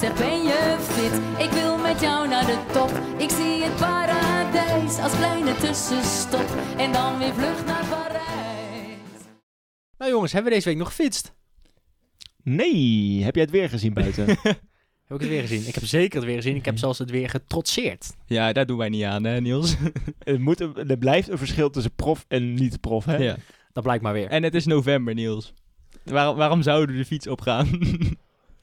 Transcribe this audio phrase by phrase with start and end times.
[0.00, 1.46] Zeg, ben je fit?
[1.46, 2.90] Ik wil met jou naar de top.
[3.18, 6.48] Ik zie het paradijs als kleine tussenstop.
[6.76, 8.96] En dan weer vlucht naar Parijs.
[9.98, 11.34] Nou jongens, hebben we deze week nog gefietst?
[12.42, 14.26] Nee, heb jij het weer gezien buiten?
[15.08, 15.66] Heb ik het weer gezien?
[15.68, 16.56] Ik heb zeker het weer gezien.
[16.56, 18.16] Ik heb zelfs het weer getrotseerd.
[18.26, 19.76] Ja, daar doen wij niet aan, hè, Niels?
[20.18, 23.16] er, moet een- er blijft een verschil tussen prof en niet-prof, hè?
[23.16, 23.36] ja.
[23.72, 24.26] Dat blijkt maar weer.
[24.28, 25.52] En het is november, Niels.
[26.04, 27.68] Waarom, waarom zouden we de fiets opgaan?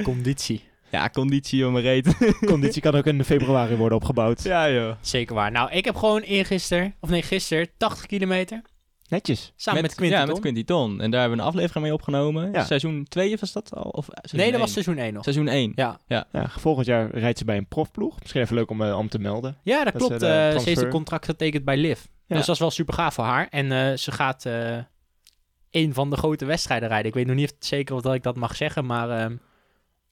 [0.03, 0.63] Conditie.
[0.91, 2.17] Ja, conditie om een reet.
[2.45, 4.43] Conditie kan ook in februari worden opgebouwd.
[4.43, 4.95] ja, joh.
[5.01, 5.51] Zeker waar.
[5.51, 8.61] Nou, ik heb gewoon eergisteren, of nee, gisteren, 80 kilometer.
[9.09, 9.53] Netjes.
[9.55, 10.29] Samen met, Quinty Ja, Ton.
[10.31, 11.01] met Quinty Ton.
[11.01, 12.51] En daar hebben we een aflevering mee opgenomen.
[12.51, 12.63] Ja.
[12.65, 13.89] Seizoen 2 was dat al?
[13.89, 15.23] Of Nee, dat was seizoen 1 nog.
[15.23, 15.71] Seizoen 1.
[15.75, 18.19] Ja, Ja, volgend jaar rijdt ze bij een profploeg.
[18.19, 19.57] Misschien even leuk om, eh, om te melden.
[19.63, 20.13] ja dat klopt.
[20.13, 21.99] eh, de Eh, ze heeft een contract getekend bij Liv.
[22.27, 22.35] Ja.
[22.35, 23.47] Dus dat is wel super gaaf voor haar.
[23.49, 24.77] En eh, ze gaat eh
[25.71, 27.07] een van de grote wedstrijden rijden.
[27.07, 29.35] Ik weet nog niet zeker of dat ik dat mag zeggen, maar ehm,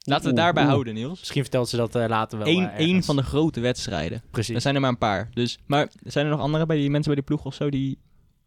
[0.04, 0.72] Laten we het daarbij oeh.
[0.72, 1.20] houden, Niels.
[1.20, 2.48] misschien vertelt ze dat eh, later wel.
[2.48, 4.22] Eén één van de grote wedstrijden.
[4.32, 4.56] Precies.
[4.56, 5.30] Er zijn er maar een paar.
[5.34, 7.98] Dus, maar zijn er nog andere bij die mensen bij die ploeg of zo die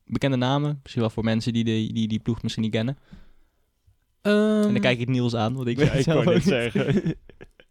[0.05, 0.79] bekende namen?
[0.83, 2.99] Misschien wel voor mensen die die, die, die ploeg misschien niet kennen.
[4.23, 6.43] Ehm, En dan kijk ik Niels aan, want ik weet Ja, het ik niet.
[6.43, 7.03] zeggen.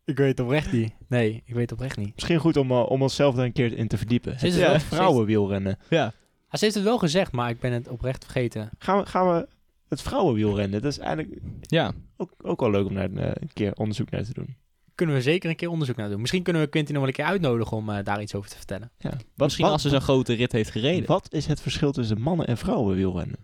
[0.06, 0.94] Ik weet oprecht niet.
[1.08, 2.12] Nee, ik weet oprecht niet.
[2.16, 4.40] Misschien goed om, eh, om onszelf daar een keer in te verdiepen.
[4.40, 5.78] Ze is Het, wel- ze is- vrouwenwielrennen.
[5.90, 6.06] Ja.
[6.48, 8.70] Ah, ze heeft het wel gezegd, maar ik ben het oprecht vergeten.
[8.80, 9.48] Gaan we, gaan we
[9.88, 10.82] het vrouwenwielrennen?
[10.82, 11.92] Dat is eigenlijk Ja.
[12.18, 14.56] ook, ook wel leuk om daar eh, een keer onderzoek naar te doen.
[14.96, 16.22] Kunnen we zeker een keer onderzoek naar doen.
[16.22, 18.56] Misschien kunnen we Quinty nog wel een keer uitnodigen om eh, daar iets over te
[18.58, 18.92] vertellen.
[18.98, 19.10] Ja.
[19.10, 21.08] Wat, Misschien wat- als ze zo'n grote rit heeft gereden.
[21.08, 23.38] Wat is het verschil tussen mannen en vrouwen wielrennen?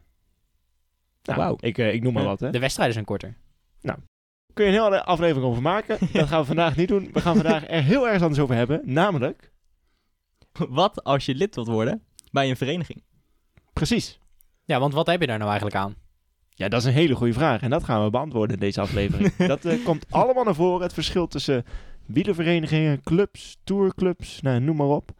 [1.23, 1.55] Nou, Wauw.
[1.59, 2.49] ik, eh, ik noem maar wat, hè.
[2.51, 3.37] De wedstrijden zijn korter.
[4.53, 5.97] Kun je een hele aflevering over maken.
[6.13, 7.09] Dat gaan we vandaag niet doen.
[7.13, 8.81] We gaan vandaag er heel erg anders over hebben.
[8.83, 9.51] Namelijk,
[10.69, 13.03] Wat als je lid wilt worden bij een vereniging?
[13.73, 14.19] precies.
[14.65, 15.95] Ja, want wat heb je daar nou eigenlijk aan?
[16.53, 17.61] Ja, dat is een hele goede vraag.
[17.61, 19.35] En dat gaan we beantwoorden in deze aflevering.
[19.53, 20.81] dat eh, komt allemaal naar voren.
[20.81, 21.65] Het verschil tussen
[22.05, 25.11] wielerverenigingen, clubs, tourclubs, nou, noem maar op.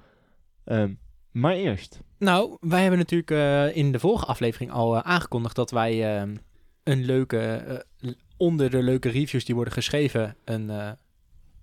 [0.64, 0.94] Ehm,
[1.32, 2.00] maar eerst.
[2.18, 6.30] Nou, wij hebben natuurlijk eh, in de vorige aflevering al eh, aangekondigd dat wij eh,
[6.84, 7.86] een leuke,
[8.38, 10.70] onder de leuke reviews die worden geschreven, een,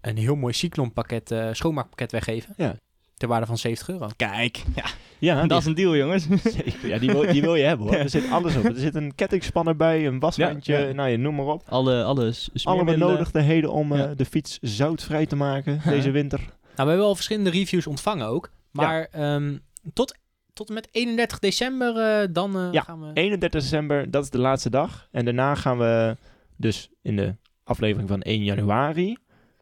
[0.01, 2.55] een heel mooi cyclonpakket, schoonmaakpakket weggeven.
[2.57, 2.77] Ja.
[3.19, 4.09] Ter waarde van 70 euro.
[4.17, 4.85] Kijk, ja,
[5.19, 6.27] Ja, dat is een deal, jongens.
[6.83, 7.97] ja die, wil, die wil je hebben hoor.
[7.97, 8.65] Er zit alles op.
[8.65, 10.93] Er zit een kettingspanner bij, een washandje, Ja, ja.
[10.93, 11.63] nou je noem maar op.
[11.69, 14.15] Alle, alle s- Alle benodigdheden om eh, Ja.
[14.15, 16.39] de fiets zoutvrij te maken deze winter.
[16.39, 18.51] Nou, we hebben al verschillende reviews ontvangen ook.
[18.71, 19.57] Maar ehm,
[19.93, 20.17] tot,
[20.53, 23.11] tot en met 31 december eh, dan eh, Ja, gaan we...
[23.15, 25.09] 31 december, dat is de laatste dag.
[25.13, 26.17] En daarna gaan we
[26.57, 29.17] dus in de aflevering van 1 januari,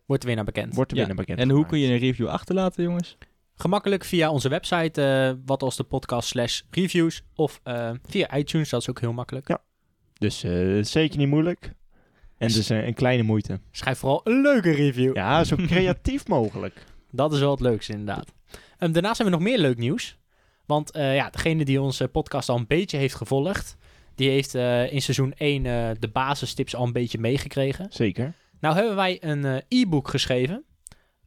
[0.06, 0.75] Wordt er weer naar bekend.
[0.75, 1.03] wordt er Ja.
[1.03, 3.17] weer een bekend En hoe kun je een review achterlaten, jongens?
[3.59, 7.22] Gemakkelijk via onze website, eh, wat als de podcast slash reviews.
[7.34, 9.59] Of eh, via iTunes, dat is ook heel makkelijk.
[10.19, 11.72] Dus eh, zeker niet moeilijk.
[12.39, 13.61] En dus een kleine moeite.
[13.71, 15.15] Schrijf vooral een leuke review.
[15.15, 16.84] Ja, zo creatief mogelijk.
[17.11, 18.33] Dat is wel het leukste inderdaad.
[18.78, 20.17] Ehm, daarnaast hebben we nog meer leuk nieuws.
[20.67, 23.77] Want ja, degene die onze podcast al een beetje heeft gevolgd...
[24.15, 24.55] die heeft
[24.93, 27.87] in seizoen 1 eh, de basistips al een beetje meegekregen.
[27.91, 28.33] Zeker.
[28.61, 30.65] Nou hebben wij een e-book geschreven...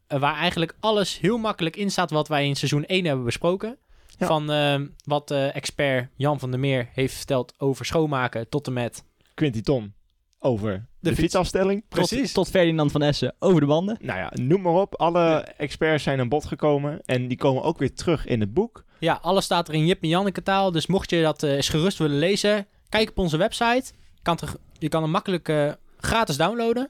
[0.09, 2.12] eh, waar eigenlijk alles heel makkelijk in staat...
[2.12, 3.78] wat wij in seizoen 1 hebben besproken.
[4.18, 4.28] Ja.
[4.28, 8.50] Van ehm, wat eh, expert Jan van der Meer heeft verteld over schoonmaken...
[8.50, 9.03] tot en met
[9.34, 9.94] Quinty Ton
[10.40, 11.19] over de, fiets.
[11.19, 11.84] fietsafstelling.
[11.90, 13.98] Tot, tot Ferdinand van Essen over de banden.
[14.02, 14.96] Nou ja, noem maar op.
[14.96, 17.02] Alle experts zijn aan bod gekomen.
[17.06, 18.84] En die komen ook weer terug in het boek.
[19.00, 20.72] Ja, alles staat er in Jip en Janneke taal.
[20.72, 23.94] Dus mocht je dat eh, eens gerust willen lezen, kijk op onze website.
[24.22, 26.90] Kan er, je kan hem makkelijk gratis downloaden.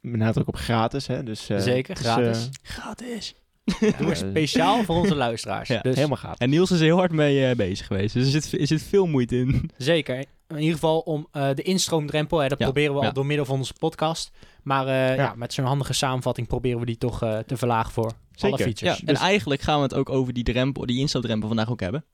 [0.00, 1.22] Met nadruk op gratis, hè.
[1.22, 2.44] Dus, eh, Zeker, is, gratis.
[2.46, 3.34] eh, Gratis.
[3.80, 5.68] Eh, speciaal voor onze luisteraars.
[5.68, 6.38] Ja, dus helemaal gaaf.
[6.38, 8.14] En Niels is heel hard mee eh, bezig geweest.
[8.14, 9.70] Dus er zit, er zit veel moeite in.
[9.76, 10.24] zeker.
[10.48, 12.38] In ieder geval om eh, de instroomdrempel.
[12.38, 13.06] Hè, dat Ja, proberen we ja.
[13.06, 14.30] al door middel van onze podcast.
[14.62, 15.34] Maar eh, ja.
[15.36, 18.98] met zo'n handige samenvatting proberen we die toch eh, te verlagen voor alle features.
[18.98, 21.80] Ja, Dus- en eigenlijk gaan we het ook over die drempel, die instapdrempel vandaag ook
[21.80, 22.04] hebben.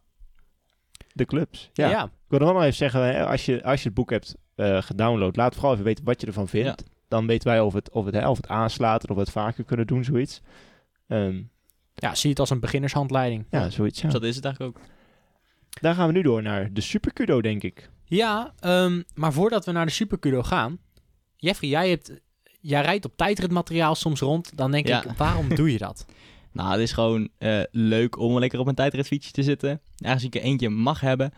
[1.12, 1.70] De clubs.
[1.72, 1.88] Ja.
[1.88, 2.04] ja.
[2.04, 5.36] Ik wil nog wel even zeggen, als je, als je het boek hebt eh, gedownload,
[5.36, 6.82] laat vooral even weten wat je ervan vindt.
[7.12, 9.64] Dan weten wij of het, of, het, hè, of het aanslaat of we het vaker
[9.64, 10.40] kunnen doen, zoiets.
[11.08, 11.42] Ehm,
[11.94, 13.44] ja, zie het als een beginnershandleiding.
[13.50, 13.98] ja, zoiets.
[14.00, 14.04] Ja.
[14.04, 14.84] Dus dat is het eigenlijk ook.
[15.80, 17.90] Daar gaan we nu door naar de Supercudo, denk ik.
[18.04, 20.78] Ja, ehm, maar voordat we naar de Supercudo gaan...
[21.36, 22.12] Jeffrey, jij, hebt,
[22.60, 24.56] jij rijdt op tijdritmateriaal soms rond.
[24.56, 25.04] Dan denk Ja.
[25.04, 26.04] ik, waarom doe je dat?
[26.52, 29.80] Nou, het is gewoon eh, leuk om lekker op een tijdritfietsje te zitten.
[30.04, 31.32] Aangezien ik er eentje mag hebben.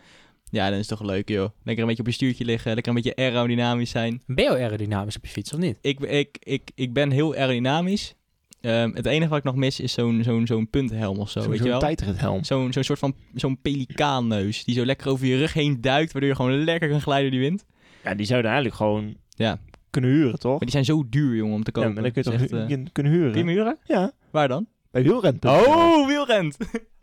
[0.51, 1.49] Ja, dan is het toch leuk, joh.
[1.63, 4.21] Lekker een beetje op je stuurtje liggen, lekker een beetje aerodynamisch zijn.
[4.25, 5.77] Ben je aerodynamisch op je fiets of niet?
[5.81, 8.15] Ik, ik, ik, ik ben heel aerodynamisch.
[8.61, 11.49] Ehm, het enige wat ik nog mis is zo'n zo'n zo'n punthelm of zo, Zo'n
[11.49, 11.79] weet je zo'n wel?
[11.81, 12.43] tijdrithelm.
[12.43, 16.29] Zo'n zo'n soort van zo'n pelikaanneus die zo lekker over je rug heen duikt, waardoor
[16.29, 17.65] je gewoon lekker kan glijden door die wind.
[18.03, 19.59] Ja, die zouden eigenlijk gewoon Ja.
[19.89, 20.51] kunnen huren, toch?
[20.51, 21.93] Maar die zijn zo duur, jongen, om te Ja, kopen.
[21.93, 23.31] maar dan kun je toch echt, eh, kun- kunnen huren?
[23.31, 23.77] kun je huren?
[23.83, 24.67] Ja, Waar dan?
[24.91, 25.45] bij wielrent.
[25.45, 26.57] Oh, wielrent!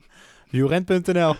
[0.50, 1.34] Wielrent.nl.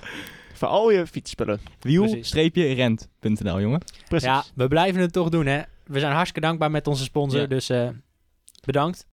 [0.52, 1.60] Voor al je fietsspullen.
[1.80, 3.80] Wiel-rent.nl, jongen.
[4.08, 4.28] Precies.
[4.28, 5.62] Ja, we blijven het toch doen, hè.
[5.84, 7.46] We zijn hartstikke dankbaar met onze sponsor, Ja.
[7.46, 7.88] dus eh,
[8.64, 9.06] bedankt.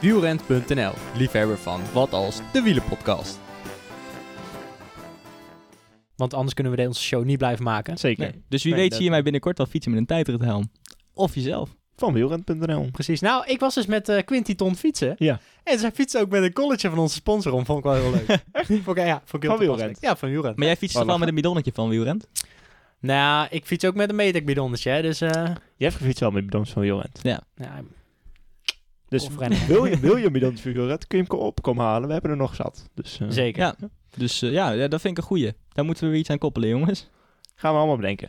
[0.00, 3.38] Wielrent.nl, liefhebber van Wat Als, de wielenpodcast.
[6.16, 7.98] Want anders kunnen we onze show niet blijven maken.
[7.98, 8.30] Zeker.
[8.32, 8.42] Nee.
[8.48, 10.70] Dus wie Nee, weet dat- zie je mij binnenkort wel fietsen met een tijdrithelm.
[11.14, 11.70] Of jezelf.
[11.96, 12.88] Van wielrent.nl.
[12.92, 13.20] Precies.
[13.20, 15.14] Nou, ik was dus met eh Quinty Ton fietsen.
[15.18, 15.40] Ja.
[15.64, 17.64] En zij fietsen ook met een colletje van onze sponsor om.
[17.64, 18.26] Vond ik wel heel leuk.
[18.84, 19.66] vond ik, ja, vond ik heel Van.
[19.66, 19.98] Wielrent?
[20.00, 20.56] Ja, van Wielrent.
[20.56, 22.26] Maar jij fietst toch wel met een bidonnetje van wielrent?
[23.00, 25.02] Nou, ik fiets ook met een Metec bidonnetje, hè.
[25.02, 25.30] Dus, eh
[25.76, 27.18] Je hebt gefietst wel met bidons van wielrent.
[27.22, 27.42] ja,
[29.08, 29.28] Dus
[29.68, 32.06] wil je, wil je bidons van wielrent, kun je hem op komen halen.
[32.06, 32.88] We hebben er nog zat.
[32.94, 33.62] Dus eh, zeker.
[33.62, 33.74] Ja.
[34.16, 35.52] Dus eh, ja, ja, dat vind ik een goeie.
[35.72, 37.10] Daar moeten we weer iets aan koppelen, jongens.
[37.54, 38.28] gaan we allemaal bedenken.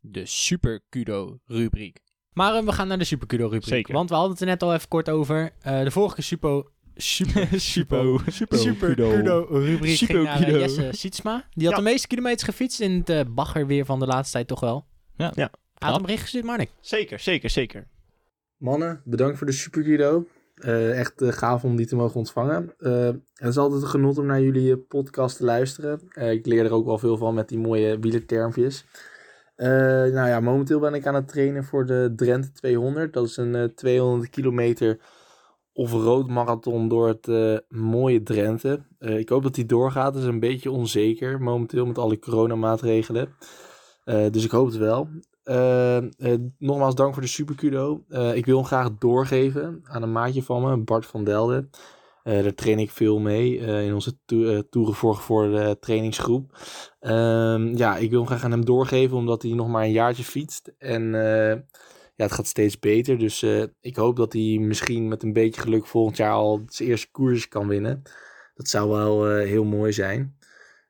[0.00, 1.98] De Super Kudo rubriek.
[2.32, 3.64] Maar eh, we gaan naar de Super Kudo rubriek.
[3.64, 3.94] Zeker.
[3.94, 5.50] Want we hadden het er net al even kort over.
[5.60, 6.64] Eh, de vorige Super...
[6.96, 7.48] Super...
[7.60, 8.20] Super.
[8.26, 9.10] Super, Super kudo.
[9.10, 10.58] Kudo rubriek Super ging naar eh, Kudo.
[10.58, 11.48] Jesse Sietsma.
[11.54, 11.82] Die had Ja.
[11.82, 14.86] de meeste kilometers gefietst in het eh, bagger weer van de laatste tijd toch wel.
[15.16, 15.32] Ja.
[15.34, 15.50] Ja.
[15.74, 16.70] Had bericht gestuurd, Marnik.
[16.80, 17.88] Zeker, zeker, zeker.
[18.56, 20.24] Mannen, bedankt voor de Super.
[20.54, 22.74] Eh, echt gaaf om die te mogen ontvangen.
[22.78, 26.00] Eh, het is altijd een genot om naar jullie podcast te luisteren.
[26.08, 28.84] Eh, ik leer er ook wel veel van met die mooie wielertermpjes.
[29.60, 29.68] Eh,
[30.12, 33.12] nou ja, momenteel ben ik aan het trainen voor de Drenthe 200.
[33.12, 34.98] Dat is een eh, 200 kilometer
[35.72, 38.80] off-road marathon door het eh, mooie Drenthe.
[38.98, 40.14] Eh, ik hoop dat die doorgaat.
[40.14, 43.34] Het is een beetje onzeker momenteel met alle coronamaatregelen.
[44.04, 45.08] Eh, dus ik hoop het wel.
[45.42, 48.04] Eh, eh, nogmaals dank voor de super kudo.
[48.08, 51.70] Eh, ik wil hem graag doorgeven aan een maatje van me, Bart van Delden.
[52.30, 56.58] Eh, daar train ik veel mee eh, in onze to Toeren voor Gevorderde trainingsgroep.
[57.00, 60.24] Ehm, ja, ik wil hem graag aan hem doorgeven omdat hij nog maar een jaartje
[60.24, 60.72] fietst.
[60.78, 61.58] En eh,
[62.16, 63.18] ja, het gaat steeds beter.
[63.18, 66.88] Dus eh, ik hoop dat hij misschien met een beetje geluk volgend jaar al zijn
[66.88, 68.02] eerste koers kan winnen.
[68.54, 70.36] Dat zou wel eh, heel mooi zijn.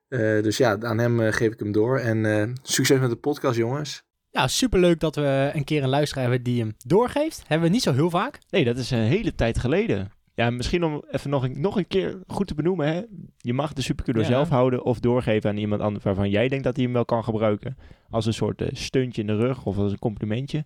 [0.09, 1.99] Eh, dus ja, aan hem geef ik hem door.
[1.99, 4.03] En eh, succes met de podcast, jongens.
[4.31, 7.43] Ja, superleuk dat we een keer een luisteraar hebben die hem doorgeeft.
[7.47, 8.39] Hebben we niet zo heel vaak.
[8.51, 10.11] Nee, dat is een hele tijd geleden.
[10.35, 12.87] Ja, misschien om even nog een, nog een keer goed te benoemen.
[12.87, 13.03] Hè?
[13.39, 14.27] Je mag de superkudo Ja.
[14.27, 17.25] zelf houden of doorgeven aan iemand anders waarvan jij denkt dat hij hem wel kan
[17.25, 17.77] gebruiken.
[18.11, 20.65] Als een soort eh, steuntje in de rug of als een complimentje.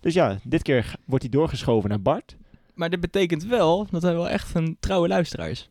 [0.00, 2.36] Dus ja, dit keer wordt hij doorgeschoven naar Bart.
[2.74, 5.70] Maar dit betekent wel dat hij wel echt een trouwe luisteraar is.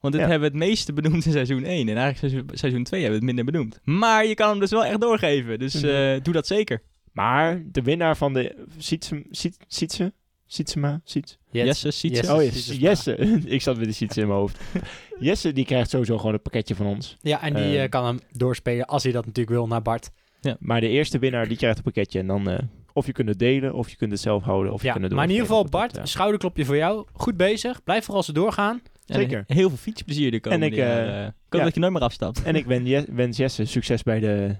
[0.00, 0.30] Want dit Ja.
[0.30, 1.88] hebben we het meeste benoemd in seizoen 1.
[1.88, 3.80] En eigenlijk seizoen, seizoen 2 hebben we het minder benoemd.
[3.84, 5.58] Maar je kan hem dus wel echt doorgeven.
[5.58, 6.82] Dus eh, doe dat zeker.
[7.12, 10.12] Maar de winnaar van de Sietsem, Siet, Sietse?
[10.46, 11.00] Sietsema?
[11.04, 11.38] Siets?
[11.50, 12.16] Jesse, Sietse.
[12.20, 12.34] Jesse.
[12.34, 12.78] Oh ja, Sietsema.
[12.88, 13.16] Jesse.
[13.54, 14.58] Ik zat met de Sietse in mijn hoofd.
[15.20, 17.16] Jesse die krijgt sowieso gewoon een pakketje van ons.
[17.20, 17.82] Ja, en die Eh.
[17.82, 20.10] eh, kan hem doorspelen als hij dat natuurlijk wil naar Bart.
[20.58, 22.18] Maar de eerste winnaar die krijgt een pakketje.
[22.18, 22.58] En dan eh,
[22.92, 25.04] of je kunt het delen, of je kunt het zelf houden, of je Ja, kunt
[25.04, 25.64] het maar in ieder geval.
[25.64, 26.06] Bart, Dat, ja.
[26.06, 27.06] schouderklopje voor jou.
[27.12, 27.82] Goed bezig.
[27.84, 28.82] Blijf vooral zo doorgaan.
[29.06, 29.44] En Zeker.
[29.46, 31.64] Heel veel fietsplezier de komende En ik, eh, Ik hoop ja.
[31.64, 32.42] dat je nooit meer afstapt.
[32.42, 34.56] En ik Je- wens Jesse succes bij de,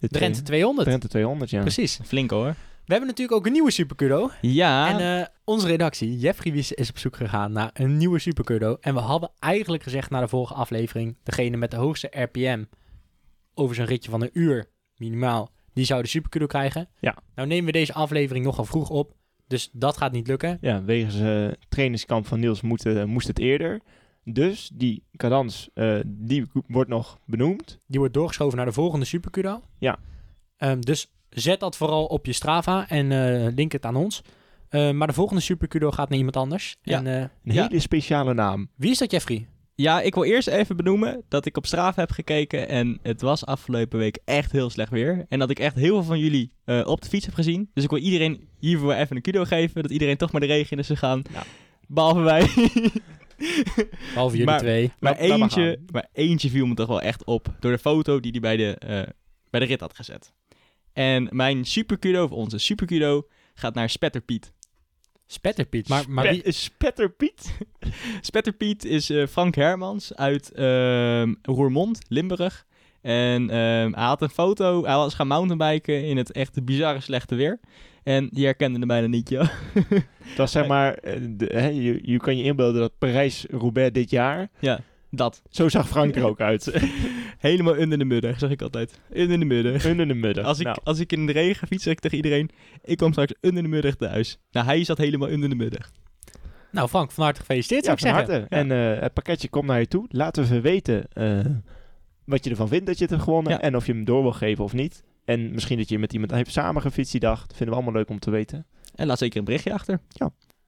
[0.00, 0.86] de Drenthe 200.
[0.88, 1.60] Drenthe 200, ja.
[1.60, 2.00] Precies.
[2.04, 2.54] Flink hoor.
[2.88, 4.30] We hebben natuurlijk ook een nieuwe Supercudo.
[4.40, 4.98] Ja.
[4.98, 8.76] En eh, onze redactie, Jeffrey Wies, is op zoek gegaan naar een nieuwe Supercudo.
[8.80, 11.16] En we hadden eigenlijk gezegd na de vorige aflevering...
[11.22, 12.64] degene met de hoogste RPM
[13.54, 15.50] over zijn ritje van een uur minimaal...
[15.72, 16.88] die zou de Supercudo krijgen.
[17.00, 17.16] Ja.
[17.34, 19.14] Nou nemen we deze aflevering nogal vroeg op.
[19.46, 20.58] Dus dat gaat niet lukken.
[20.60, 23.80] Ja, wegens eh trainingskamp van Niels moet, eh, moest het eerder.
[24.24, 27.80] Dus die cadans, eh, die wordt nog benoemd.
[27.86, 29.62] Die wordt doorgeschoven naar de volgende Supercudo.
[29.78, 29.98] Ja.
[30.56, 34.22] Ehm, dus zet dat vooral op je Strava en eh, link het aan ons.
[34.68, 36.76] Eh, maar de volgende Supercudo gaat naar iemand anders.
[36.82, 36.98] Ja.
[36.98, 37.66] En eh, Een Ja.
[37.68, 38.68] hele speciale naam.
[38.76, 39.48] wie is dat, Jeffrey?
[39.74, 43.46] Ja, ik wil eerst even benoemen dat ik op Strava heb gekeken en het was
[43.46, 45.24] afgelopen week echt heel slecht weer.
[45.28, 47.70] En dat ik echt heel veel van jullie eh, op de fiets heb gezien.
[47.74, 50.70] Dus ik wil iedereen hiervoor even een kudo geven, dat iedereen toch maar de regen
[50.72, 51.22] in is gegaan.
[51.32, 51.42] Ja.
[51.88, 52.40] Behalve wij.
[54.14, 54.92] Behalve jullie Maar- twee.
[55.00, 58.40] maar, eentje, maar eentje viel me toch wel echt op door de foto die hij
[58.40, 59.02] bij de, eh,
[59.50, 60.32] bij de rit had gezet.
[60.98, 64.52] En mijn superkudo, of onze superkudo, gaat naar Spetterpiet.
[65.26, 65.88] Spetterpiet.
[65.88, 66.52] Maar, maar wie...
[66.52, 67.58] Spetter Piet?
[68.20, 72.66] Spetterpiet is eh, Frank Hermans uit ehm, Roermond, Limburg.
[73.00, 77.34] En ehm, hij had een foto, hij was gaan mountainbiken in het echt bizarre slechte
[77.34, 77.60] weer.
[78.02, 79.48] En die herkende hem bijna niet, joh.
[80.36, 84.10] Dat is zeg maar, eh, de, hè, je, je kan je inbeelden dat Parijs-Roubaix dit
[84.10, 84.80] jaar, Ja.
[85.10, 85.42] Dat.
[85.50, 86.72] Zo zag Frank er ook uit.
[87.38, 89.00] Helemaal onder de mudder, zeg ik altijd.
[89.12, 89.86] Onder de mudder.
[89.86, 90.44] Under de mudder.
[90.44, 92.50] Als ik, Nou, als ik in de regen fiets, zeg ik tegen iedereen...
[92.84, 94.38] Ik kom straks onder de mudder thuis.
[94.50, 95.90] Nou, hij zat helemaal onder de mudder.
[96.70, 98.48] Nou Frank, van harte gefeliciteerd ja, zou ik van zeggen.
[98.48, 98.56] harte.
[98.56, 100.06] En eh, het pakketje komt naar je toe.
[100.08, 101.40] Laten we weten eh,
[102.24, 103.52] wat je ervan vindt dat je het hebt gewonnen.
[103.52, 103.60] Ja.
[103.60, 105.04] En of je hem door wil geven of niet.
[105.24, 107.46] En misschien dat je met iemand heeft samengefietst die dag.
[107.46, 108.66] Dat vinden we allemaal leuk om te weten.
[108.94, 110.00] En laat zeker een berichtje achter.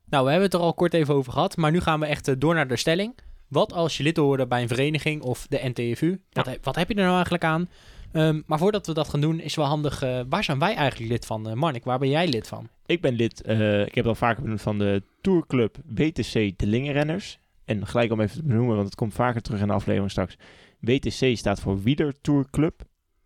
[0.09, 2.28] Nou, we hebben het er al kort even over gehad, maar nu gaan we echt
[2.28, 3.14] eh, door naar de stelling.
[3.50, 6.21] Wat als je lid wil worden bij een vereniging of de NTFU?
[6.33, 7.69] Wat, heb, wat heb je er nou eigenlijk aan?
[8.12, 10.02] Ehm, maar voordat we dat gaan doen, is wel handig.
[10.02, 11.49] eh, waar zijn wij eigenlijk lid van?
[11.49, 12.69] Eh Marnik, waar ben jij lid van?
[12.87, 16.66] Ik ben lid, eh, ik heb het al vaker benoemd, van de tourclub WTC de
[16.66, 17.38] Lingenrenners.
[17.64, 20.37] En gelijk om even te benoemen, want het komt vaker terug in de aflevering straks.
[20.80, 22.83] WTC staat voor Wieler Tour Club.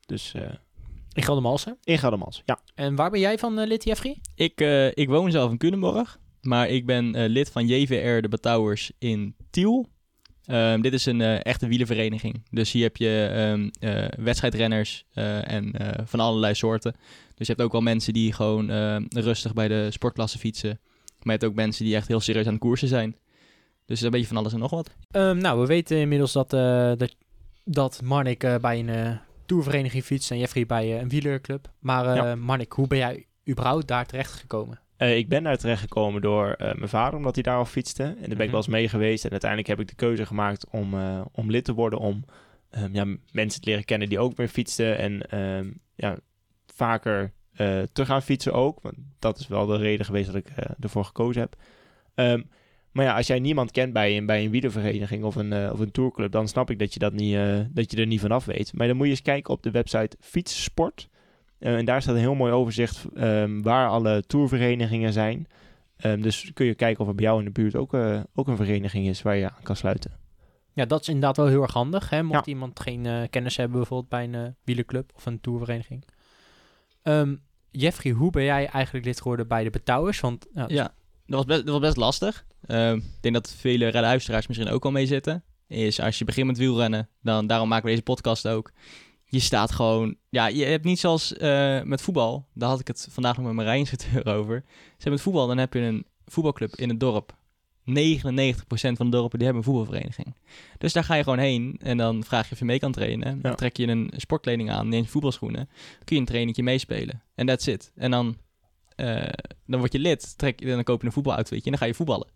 [0.07, 0.43] Dus eh
[1.13, 1.79] In Geldermalsen.
[1.85, 2.43] in Geldermals.
[2.45, 4.21] Ja, En waar ben jij van lid, Jeffrey?
[4.35, 6.19] Ik, eh, ik woon zelf in Culemborg.
[6.41, 9.89] Maar ik ben eh, lid van JVR de Betouwers in Tiel.
[10.47, 12.43] Ehm, dit is een eh, echte wielenvereniging.
[12.51, 15.73] Dus hier heb je ehm, eh, wedstrijdrenners eh, en
[16.05, 16.93] van allerlei soorten.
[17.35, 20.81] Dus je hebt ook wel mensen die gewoon eh, rustig bij de sportklasse fietsen.
[21.23, 23.17] Maar je hebt ook mensen die echt heel serieus aan het koersen zijn.
[23.87, 24.91] Dus een beetje van alles en nog wat.
[25.11, 26.51] Ehm, nou, we weten inmiddels dat,
[26.99, 27.15] dat,
[27.65, 31.71] dat Marnik bij een tourvereniging fietst en Jeffrey bij een wielerclub.
[31.79, 32.35] Maar Ja.
[32.35, 34.81] Marnik, hoe ben jij überhaupt daar terecht gekomen?
[34.97, 38.03] Eh, ik ben daar terecht gekomen door eh, mijn vader, omdat hij daar al fietste.
[38.03, 38.51] En daar ben ik Mhm.
[38.51, 39.25] wel eens mee geweest.
[39.25, 41.99] En uiteindelijk heb ik de keuze gemaakt om, eh, om lid te worden.
[41.99, 42.25] Om
[42.71, 44.99] ehm, ja, mensen te leren kennen die ook meer fietsten.
[44.99, 46.17] En ehm, ja,
[46.67, 47.33] vaker
[47.93, 48.81] te gaan fietsen ook.
[48.83, 50.49] Want dat is wel de reden geweest dat ik
[50.81, 51.57] ervoor gekozen heb.
[52.15, 52.43] Ehm,
[52.93, 55.91] maar ja, als jij niemand kent bij een, bij een wielervereniging of een, of een
[55.91, 57.37] tourclub, dan snap ik dat je, dat, niet,
[57.71, 58.73] dat je er niet vanaf weet.
[58.73, 61.09] Maar dan moet je eens kijken op de website Fietssport.
[61.65, 65.47] Eh, en daar staat een heel mooi overzicht ehm, waar alle tourverenigingen zijn.
[65.97, 68.49] Ehm, dus kun je kijken of er bij jou in de buurt ook, eh, ook
[68.49, 70.11] een vereniging is waar je aan kan sluiten.
[70.73, 72.11] Ja, dat is inderdaad wel heel erg handig.
[72.11, 72.23] Hè?
[72.23, 72.53] Mocht Ja.
[72.53, 76.05] iemand geen eh, kennis hebben, bijvoorbeeld bij een eh, wielerclub of een tourvereniging.
[77.03, 77.37] Ehm,
[77.71, 80.21] Jeffrey, hoe ben jij eigenlijk lid geworden bij de Betouwers?
[80.21, 80.95] Want nou, Ja,
[81.27, 82.45] dat was best, dat was best lastig.
[82.67, 85.43] Ehm, ik denk dat vele luisteraars misschien ook al mee zitten.
[85.69, 88.71] Is als je begint met wielrennen, dan daarom maken we deze podcast ook.
[89.35, 92.47] Je staat gewoon, ja, je hebt niet zoals eh, met voetbal.
[92.53, 94.65] Daar had ik het vandaag nog met rijinstructeur over.
[94.99, 97.37] Zeg met voetbal, dan heb je een voetbalclub in het dorp.
[97.91, 97.93] 99%
[98.73, 100.35] van de dorpen die hebben een voetbalvereniging.
[100.79, 103.35] Dus daar ga je gewoon heen en dan vraag je of je mee kan trainen.
[103.35, 103.43] Ja.
[103.43, 105.69] Dan trek je een sportkleding aan, neem je voetbalschoenen.
[106.05, 107.23] Kun je een trainingje meespelen.
[107.35, 107.93] En that's it.
[107.95, 108.37] En dan
[108.97, 109.33] eh,
[109.67, 112.29] dan word je lid, trek, dan koop je een voetbaloutfitje en dan ga je voetballen.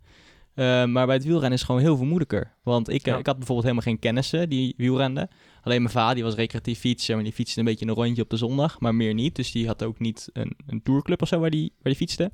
[0.58, 2.52] Eh, maar bij het wielrennen is het gewoon heel veel moeilijker.
[2.62, 3.18] Want ik, eh, Ja.
[3.18, 5.28] ik had bijvoorbeeld helemaal geen kennissen die wielrenden.
[5.62, 8.30] Alleen mijn vader die was recreatief fietsen, maar die fietste een beetje een rondje op
[8.30, 9.36] de zondag, maar meer niet.
[9.36, 12.30] Dus die had ook niet een, een tourclub of zo waar die, waar die fietste.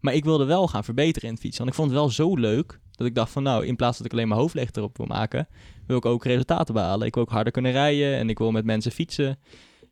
[0.00, 1.64] Maar ik wilde wel gaan verbeteren in het fietsen.
[1.64, 4.06] Want ik vond het wel zo leuk dat ik dacht van nou, in plaats dat
[4.06, 5.48] ik alleen maar hoofdleeg erop wil maken,
[5.86, 7.06] wil ik ook resultaten behalen.
[7.06, 9.38] Ik wil ook harder kunnen rijden en ik wil met mensen fietsen.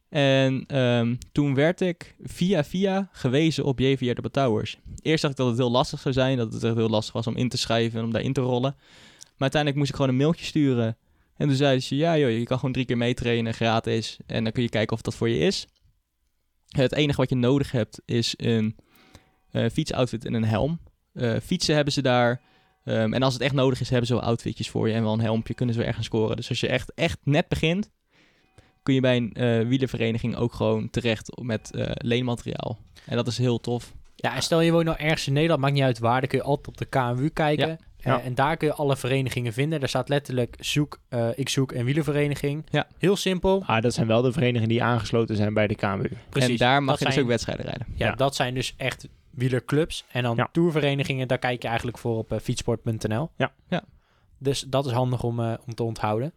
[0.09, 4.79] En ehm, toen werd ik via via gewezen op JVR de Betouwers.
[5.03, 7.27] Eerst dacht ik dat het heel lastig zou zijn, dat het echt heel lastig was
[7.27, 8.75] om in te schrijven en om daarin te rollen.
[9.21, 10.97] Maar uiteindelijk moest ik gewoon een mailtje sturen.
[11.37, 14.19] En toen zeiden ze, ja joh, je kan gewoon drie keer meetrainen, gratis.
[14.27, 15.67] En dan kun je kijken of dat voor je is.
[16.69, 18.77] Het enige wat je nodig hebt is een
[19.51, 20.81] eh, fietsoutfit en een helm.
[21.13, 22.41] Eh, fietsen hebben ze daar.
[22.85, 24.95] Ehm, en als het echt nodig is, hebben ze wel outfitjes voor je.
[24.95, 26.37] En wel een helmpje, kunnen ze wel ergens scoren.
[26.37, 27.91] Dus als je echt, echt net begint,
[28.87, 32.78] kun je bij een eh wielervereniging ook gewoon terecht met eh, leenmateriaal.
[33.07, 33.93] En dat is heel tof.
[34.16, 36.38] Ja, en stel je woont nou ergens in Nederland, maakt niet uit waar, dan kun
[36.38, 37.69] je altijd op de KMU kijken.
[37.69, 37.76] Ja.
[37.76, 38.21] Eh, Ja.
[38.23, 39.81] en daar kun je alle verenigingen vinden.
[39.81, 42.64] Daar staat letterlijk zoek, eh, ik zoek een wielervereniging.
[42.71, 42.87] Ja.
[42.99, 43.62] Heel simpel.
[43.66, 46.11] Ah, dat zijn wel de verenigingen die aangesloten zijn bij de KMU.
[46.28, 46.50] Precies.
[46.50, 47.87] en daar mag Dat je dus ook wedstrijden rijden.
[47.95, 48.14] Ja, Ja.
[48.14, 50.05] dat zijn dus echt wielerclubs.
[50.12, 50.49] En dan Ja.
[50.52, 53.31] tourverenigingen, daar kijk je eigenlijk voor op eh, fietsport.nl.
[53.37, 53.52] Ja.
[53.69, 53.83] Ja.
[54.38, 56.33] Dus dat is handig om, eh, om te onthouden.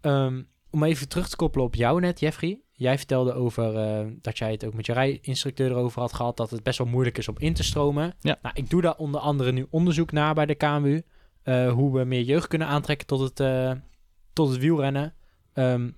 [0.00, 2.60] Ehm, om even terug te koppelen op jou net, Jeffrey.
[2.72, 6.36] Jij vertelde over eh, dat jij het ook met je rijinstructeur erover had gehad...
[6.36, 8.14] dat het best wel moeilijk is om in te stromen.
[8.20, 8.38] Ja.
[8.42, 11.02] Nou, ik doe daar onder andere nu onderzoek naar bij de KMU.
[11.42, 13.72] eh, hoe we meer jeugd kunnen aantrekken tot het, eh,
[14.32, 15.14] tot het wielrennen.
[15.52, 15.90] Ehm,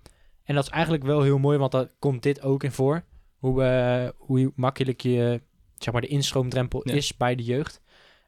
[0.45, 3.05] en dat is eigenlijk wel heel mooi, want daar komt dit ook in voor.
[3.39, 5.43] Hoe, hoe makkelijk je,
[5.79, 6.95] zeg maar, de instroomdrempel Ja.
[6.95, 7.81] is bij de jeugd.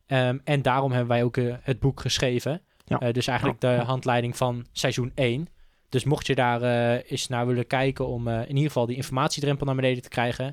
[0.07, 2.63] Ehm, en daarom hebben wij ook het boek geschreven.
[2.85, 3.13] Ja.
[3.13, 5.49] Dus eigenlijk Ja, de handleiding van seizoen 1.
[5.93, 8.97] Dus mocht je daar eh, eens naar willen kijken om eh, in ieder geval die
[8.97, 10.47] informatiedrempel naar beneden te krijgen.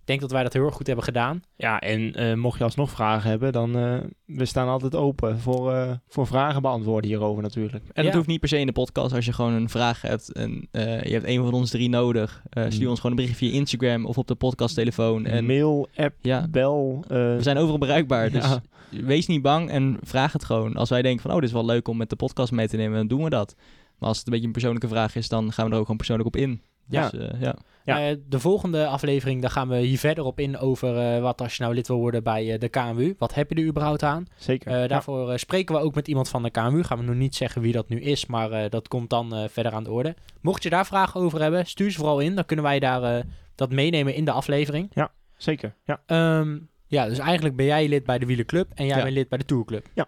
[0.00, 1.42] Ik denk dat wij dat heel erg goed hebben gedaan.
[1.56, 5.72] Ja, en eh, mocht je alsnog vragen hebben, dan uh, we staan altijd open voor,
[5.72, 7.84] uh, voor vragen beantwoorden hierover natuurlijk.
[7.92, 8.02] En Ja.
[8.02, 9.14] dat hoeft niet per se in de podcast.
[9.14, 12.42] Als je gewoon een vraag hebt en uh, je hebt een van ons drie nodig,
[12.58, 12.88] uh, stuur Mm.
[12.88, 15.26] ons gewoon een berichtje via Instagram of op de podcasttelefoon.
[15.26, 16.98] En Mail, app, ja, bel.
[17.02, 18.30] eh, we zijn overal bereikbaar.
[18.30, 18.62] Dus ja.
[18.90, 20.74] wees niet bang en vraag het gewoon.
[20.76, 22.76] Als wij denken van, oh, dit is wel leuk om met de podcast mee te
[22.76, 23.54] nemen, dan doen we dat.
[23.98, 25.96] Maar als het een beetje een persoonlijke vraag is, dan gaan we er ook gewoon
[25.96, 26.62] persoonlijk op in.
[26.88, 27.08] Ja.
[27.10, 27.56] Dus, eh, ja.
[27.84, 28.08] Ja.
[28.08, 31.56] Eh, de volgende aflevering, daar gaan we hier verder op in over eh, wat als
[31.56, 33.14] je nou lid wil worden bij eh, de KMU.
[33.18, 34.26] Wat heb je er überhaupt aan?
[34.36, 34.72] Zeker.
[34.72, 34.86] Eh, Ja.
[34.86, 36.82] daarvoor spreken we ook met iemand van de KMU.
[36.82, 39.48] Gaan we nog niet zeggen wie dat nu is, maar eh, dat komt dan eh,
[39.48, 40.14] verder aan de orde.
[40.40, 42.34] Mocht je daar vragen over hebben, stuur ze vooral in.
[42.34, 43.24] Dan kunnen wij daar eh,
[43.54, 44.90] dat meenemen in de aflevering.
[45.36, 45.74] Zeker.
[45.84, 46.00] Ja.
[46.06, 49.02] Ehm, ja, dus eigenlijk ben jij lid bij de Wielerclub en jij Ja.
[49.02, 49.86] bent lid bij de Tourclub.
[49.94, 50.06] Ja.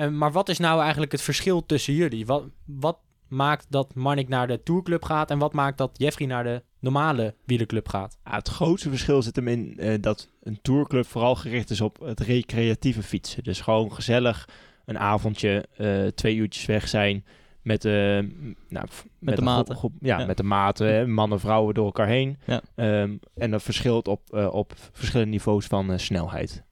[0.00, 2.26] Eh, maar wat is nou eigenlijk het verschil tussen jullie?
[2.26, 6.44] Wat, wat maakt dat Marnik naar de Tourclub gaat en wat maakt dat Jeffrey naar
[6.44, 8.18] de normale Wielerclub gaat?
[8.24, 11.98] Ja, het grootste verschil zit hem in eh, dat een tourclub vooral gericht is op
[12.00, 13.42] het recreatieve fietsen.
[13.44, 14.48] Dus gewoon gezellig
[14.84, 17.24] een avondje, eh, twee uurtjes weg zijn
[17.62, 19.76] met, eh, m- nou, f- de maten.
[19.76, 20.26] groep- ja, Ja.
[20.26, 22.38] met de maten, hè, mannen, vrouwen door elkaar heen.
[22.46, 22.60] Ja.
[22.74, 26.62] Ehm, en dat verschilt op, eh, op verschillende niveaus van eh, snelheid.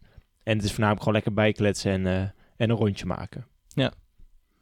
[0.42, 2.28] En het is voornamelijk gewoon lekker bijkletsen en, eh,
[2.58, 3.46] en een rondje maken.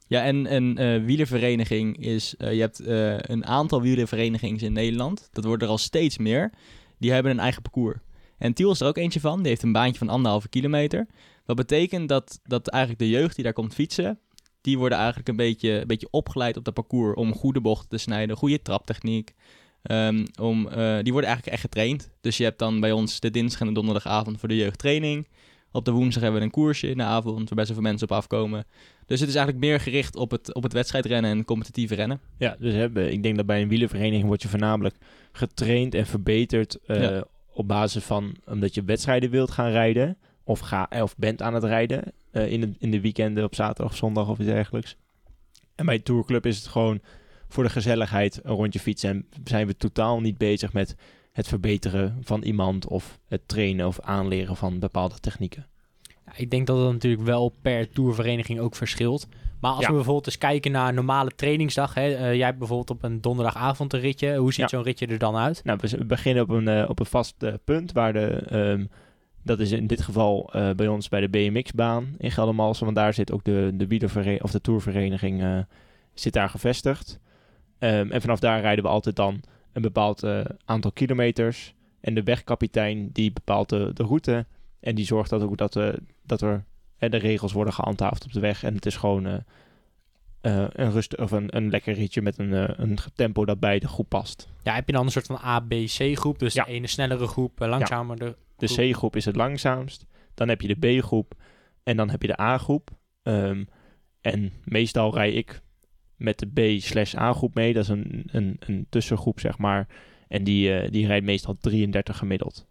[0.09, 2.37] Ja, en een eh wielervereniging is...
[2.37, 5.29] eh, je hebt eh, een aantal wielerverenigingen in Nederland.
[5.33, 6.53] Dat worden er al steeds meer.
[6.99, 7.97] Die hebben een eigen parcours.
[8.39, 9.39] En Tiel is er ook eentje van.
[9.39, 11.07] Die heeft een baantje van anderhalve kilometer.
[11.45, 14.19] Wat betekent dat, dat eigenlijk de jeugd die daar komt fietsen...
[14.61, 17.17] die worden eigenlijk een beetje, een beetje opgeleid op dat parcours...
[17.17, 19.35] om goede bochten te snijden, goede traptechniek.
[19.83, 20.63] Ehm, om,
[21.03, 22.11] die worden eigenlijk echt getraind.
[22.21, 25.29] Dus je hebt dan bij ons de dinsdag en de donderdagavond voor de jeugdtraining...
[25.77, 28.09] Op de woensdag hebben we een koersje in de avond, waar best wel veel mensen
[28.09, 28.65] op afkomen.
[29.07, 32.21] Dus het is eigenlijk meer gericht op het, op het wedstrijdrennen en competitieve rennen.
[32.39, 34.97] Ja, dus hebben, ik denk dat bij een wielervereniging word je voornamelijk
[35.33, 37.25] getraind en verbeterd eh, Ja.
[37.53, 41.65] op basis van omdat je wedstrijden wilt gaan rijden of, ga, of bent aan het
[41.65, 44.97] rijden eh, in, de, in de weekenden op zaterdag of zondag of iets dergelijks.
[45.75, 47.01] En bij tourclub is het gewoon
[47.49, 50.97] voor de gezelligheid een rondje fietsen en zijn we totaal niet bezig met
[51.37, 55.67] het verbeteren van iemand of het trainen of aanleren van bepaalde technieken.
[56.27, 59.29] Ja, ik denk dat het natuurlijk wel per tourvereniging ook verschilt.
[59.61, 59.87] Maar als Ja.
[59.89, 61.95] we bijvoorbeeld eens kijken naar een normale trainingsdag.
[61.95, 64.37] Hè, eh, jij hebt bijvoorbeeld op een donderdagavond een ritje.
[64.37, 64.77] Hoe ziet Ja.
[64.77, 65.61] zo'n ritje er dan uit?
[65.65, 68.85] Nou, we beginnen op een, eh, op een vast eh, punt waar de, ehm,
[69.43, 73.33] dat is in dit geval bij ons bij de BMX-baan in Geldermalsen, want daar zit
[73.33, 75.65] ook de, de wielervere- of de tourvereniging
[76.15, 77.19] zit daar gevestigd.
[77.79, 79.41] Ehm, en vanaf daar rijden we altijd dan
[79.77, 81.75] een bepaald eh, aantal kilometers.
[82.01, 84.47] En de wegkapitein die bepaalt de, de route
[84.81, 85.89] en die zorgt dat ook dat, eh,
[86.23, 86.65] dat er
[86.99, 88.63] eh, de regels worden gehandhaafd op de weg.
[88.63, 89.25] En het is gewoon
[90.41, 94.09] een, rust, of een, een lekker ritje met een, een tempo dat bij de groep
[94.09, 94.49] past.
[94.63, 96.39] Ja, heb je dan een soort van A, B, C groep?
[96.39, 96.65] Dus Ja.
[96.65, 98.17] de ene snellere groep, langzamer.
[98.17, 98.37] De...
[98.57, 98.91] De Groep.
[98.91, 100.07] C-groep is het langzaamst.
[100.35, 101.35] Dan heb je de B-groep.
[101.83, 102.91] En dan heb je de A-groep.
[103.23, 103.65] Ehm,
[104.21, 105.61] en meestal rij ik
[106.17, 107.73] met de B-slash-A-groep mee.
[107.73, 109.87] Dat is een, een, een tussengroep, zeg maar.
[110.29, 112.67] En die, eh, die rijdt meestal 33 gemiddeld.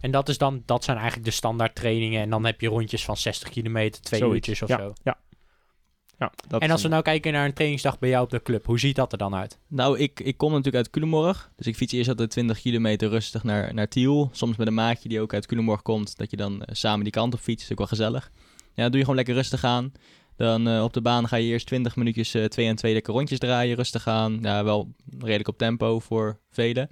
[0.00, 2.20] En dat, is dan, dat zijn eigenlijk de standaard trainingen.
[2.22, 4.48] En dan heb je rondjes van 60 kilometer, twee Zoiets.
[4.48, 4.92] uurtjes of ja, zo.
[5.02, 5.18] Ja.
[6.18, 8.42] ja dat En als we een- nou kijken naar een trainingsdag bij jou op de
[8.42, 8.66] club.
[8.66, 9.58] Hoe ziet dat er dan uit?
[9.68, 11.50] Nou, ik, ik kom natuurlijk uit Culemborg.
[11.56, 14.28] Dus ik fiets eerst altijd 20 kilometer rustig naar, naar Tiel.
[14.32, 16.16] Soms met een maatje die ook uit Culemborg komt.
[16.16, 17.68] Dat je dan eh, samen die kant op fietst.
[17.68, 18.30] Dat is ook wel gezellig.
[18.74, 19.92] Ja, dan doe je gewoon lekker rustig aan.
[20.36, 23.12] Dan eh, op de baan ga je eerst 20 minuutjes eh 2 en 2 lekker
[23.12, 23.76] rondjes draaien.
[23.76, 24.38] Rustig aan.
[24.42, 26.90] Ja, wel redelijk op tempo voor velen.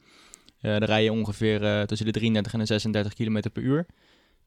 [0.60, 3.86] Eh, dan rij je ongeveer tussen de 33 en de 36 kilometer per uur.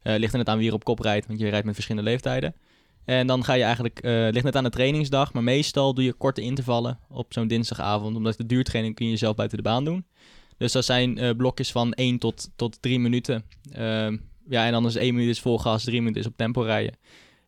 [0.03, 2.55] Ligt er net aan wie er op kop rijdt, want je rijdt met verschillende leeftijden.
[3.05, 6.41] En dan ga je eigenlijk, ligt net aan de trainingsdag, maar meestal doe je korte
[6.41, 8.15] intervallen op zo'n dinsdagavond.
[8.15, 10.05] Omdat de duurtraining kun je zelf buiten de baan doen.
[10.57, 13.45] Dus dat zijn blokjes van 1 tot, tot 3 minuten.
[13.71, 16.61] Ehm, ja, en dan is 1 minuut is vol gas, 3 minuten is op tempo
[16.61, 16.95] rijden.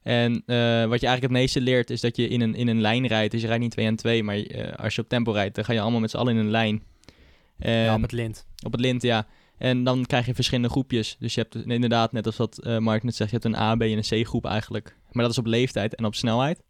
[0.07, 2.81] En eh, wat je eigenlijk het meeste leert is dat je in een, in een
[2.81, 3.31] lijn rijdt.
[3.31, 5.65] Dus je rijdt niet 2 en 2, maar eh, als je op tempo rijdt, dan
[5.65, 6.83] ga je allemaal met z'n allen in een lijn.
[7.57, 8.47] En- ja, op het lint.
[8.65, 9.27] op het lint, ja.
[9.57, 11.15] En dan krijg je verschillende groepjes.
[11.19, 13.75] Dus je hebt inderdaad, net als wat eh, Mark net zegt, je hebt een A,
[13.75, 14.95] B en een C-groep eigenlijk.
[15.11, 16.63] Maar dat is op leeftijd en op snelheid.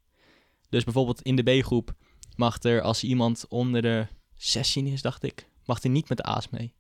[0.70, 1.94] Dus bijvoorbeeld in de B-groep
[2.36, 6.24] mag er, als iemand onder de 16 is, dacht ik, mag hij niet met de
[6.24, 6.74] A's mee.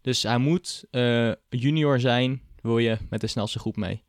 [0.00, 0.84] Dus hij moet
[1.48, 4.02] junior zijn, wil je met de snelste groep mee.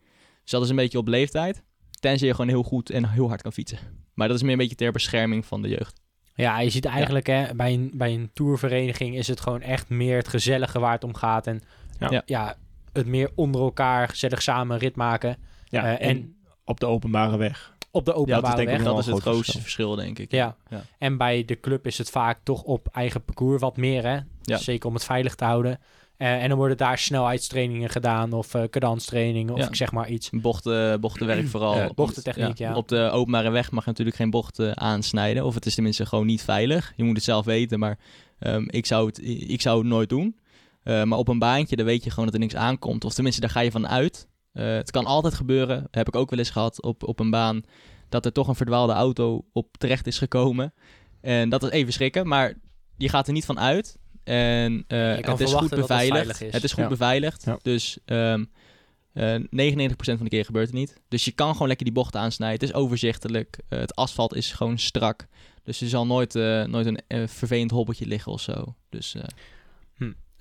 [0.52, 1.64] Dus dat is een beetje op leeftijd.
[2.00, 3.78] Tenzij je gewoon heel goed en heel hard kan fietsen.
[4.14, 6.02] Maar dat is meer een beetje ter bescherming van de jeugd.
[6.36, 10.18] Ja, je ziet eigenlijk hè, bij, een, bij een tourvereniging is het gewoon echt meer
[10.18, 11.48] het gezellige waar het om gaat.
[11.48, 11.62] En
[12.00, 12.08] Ja.
[12.12, 12.56] ja, Ja.
[12.94, 15.38] het meer onder elkaar gezellig samen een rit maken.
[15.66, 16.36] Ja, Eh, en, en-
[16.66, 17.76] op de openbare weg.
[17.92, 18.84] Op de openbare denk ik weg.
[18.84, 20.32] Dat is het groot grootste verschil, denk ik.
[20.32, 20.56] Ja.
[20.70, 20.84] Ja.
[20.98, 24.04] En bij de club is het vaak toch op eigen parcours wat meer.
[24.04, 24.20] Hè?
[24.42, 24.58] Ja.
[24.58, 25.80] Zeker om het veilig te houden.
[26.22, 29.68] Eh, en dan worden daar snelheidstrainingen gedaan of eh cadanstrainingen of Ja.
[29.72, 30.30] zeg maar iets.
[30.32, 31.76] Bochten, bochtenwerk vooral.
[31.76, 32.76] Want, bochtentechniek, ja.
[32.76, 35.46] Op de openbare weg mag je natuurlijk geen bochten aansnijden.
[35.46, 36.94] Of het is tenminste gewoon niet veilig.
[36.96, 38.00] Je moet het zelf weten, maar
[38.40, 40.40] ehm, ik, zou het, ik zou het nooit doen.
[40.84, 43.06] Eh, maar op een baantje, dan weet je gewoon dat er niks aankomt.
[43.06, 44.28] Of tenminste, daar ga je van uit.
[44.52, 47.62] Eh, het kan altijd gebeuren, heb ik ook wel eens gehad op, op een baan,
[48.10, 50.74] dat er toch een verdwaalde auto op terecht is gekomen.
[51.22, 52.54] En dat is even schrikken, maar
[52.98, 54.00] je gaat er niet van uit.
[54.32, 56.42] En eh, het is goed beveiligd.
[56.42, 56.54] is.
[56.54, 56.90] Het is goed Ja.
[56.90, 57.44] beveiligd.
[57.46, 57.60] Ja.
[57.62, 58.44] Dus ehm
[59.14, 61.02] eh 99% van de keer gebeurt het niet.
[61.08, 62.60] Dus je kan gewoon lekker die bochten aansnijden.
[62.60, 63.60] Het is overzichtelijk.
[63.70, 65.28] Eh, het asfalt is gewoon strak.
[65.64, 68.76] Dus er zal nooit, eh, nooit een vervelend hobbeltje liggen of zo.
[68.90, 69.24] Dus eh,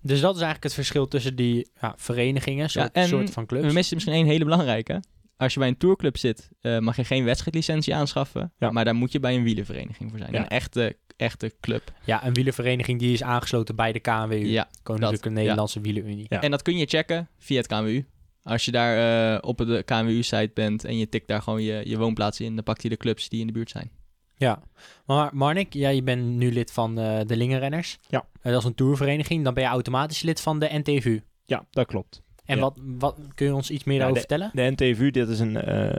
[0.02, 3.66] Dus dat is eigenlijk het verschil tussen die ja, verenigingen, soort, en soort van clubs.
[3.66, 5.02] we missen misschien één hele belangrijke.
[5.40, 8.52] Als je bij een tourclub zit, eh, mag je geen wedstrijdlicentie aanschaffen.
[8.58, 8.70] Ja.
[8.70, 10.32] Maar daar moet je bij een wielenvereniging voor zijn.
[10.32, 10.40] Ja.
[10.40, 11.92] Een echte, echte club.
[12.04, 14.68] Ja, een wielervereniging die is aangesloten bij de KNWU, Ja.
[14.82, 16.26] Koninklijke dat, Nederlandse Wielerunie.
[16.28, 16.42] Ja.
[16.42, 18.06] En dat kun je checken via het KMU.
[18.42, 21.98] Als je daar eh, op de KMU-site bent en je tikt daar gewoon je, je
[21.98, 23.90] woonplaats in, dan pakt hij de clubs die in de buurt zijn.
[24.36, 24.62] Ja,
[25.06, 27.98] maar Marnik, jij je bent nu lid van eh, de Lingenrenners.
[28.08, 28.28] Ja.
[28.42, 29.44] Dat is een tourvereniging.
[29.44, 31.22] Dan ben je automatisch lid van de NTVU.
[31.44, 32.22] Ja, dat klopt.
[32.50, 32.62] En Ja.
[32.62, 34.50] wat, wat kun je ons iets meer over vertellen?
[34.52, 35.94] De NTVU, dit is een, eh,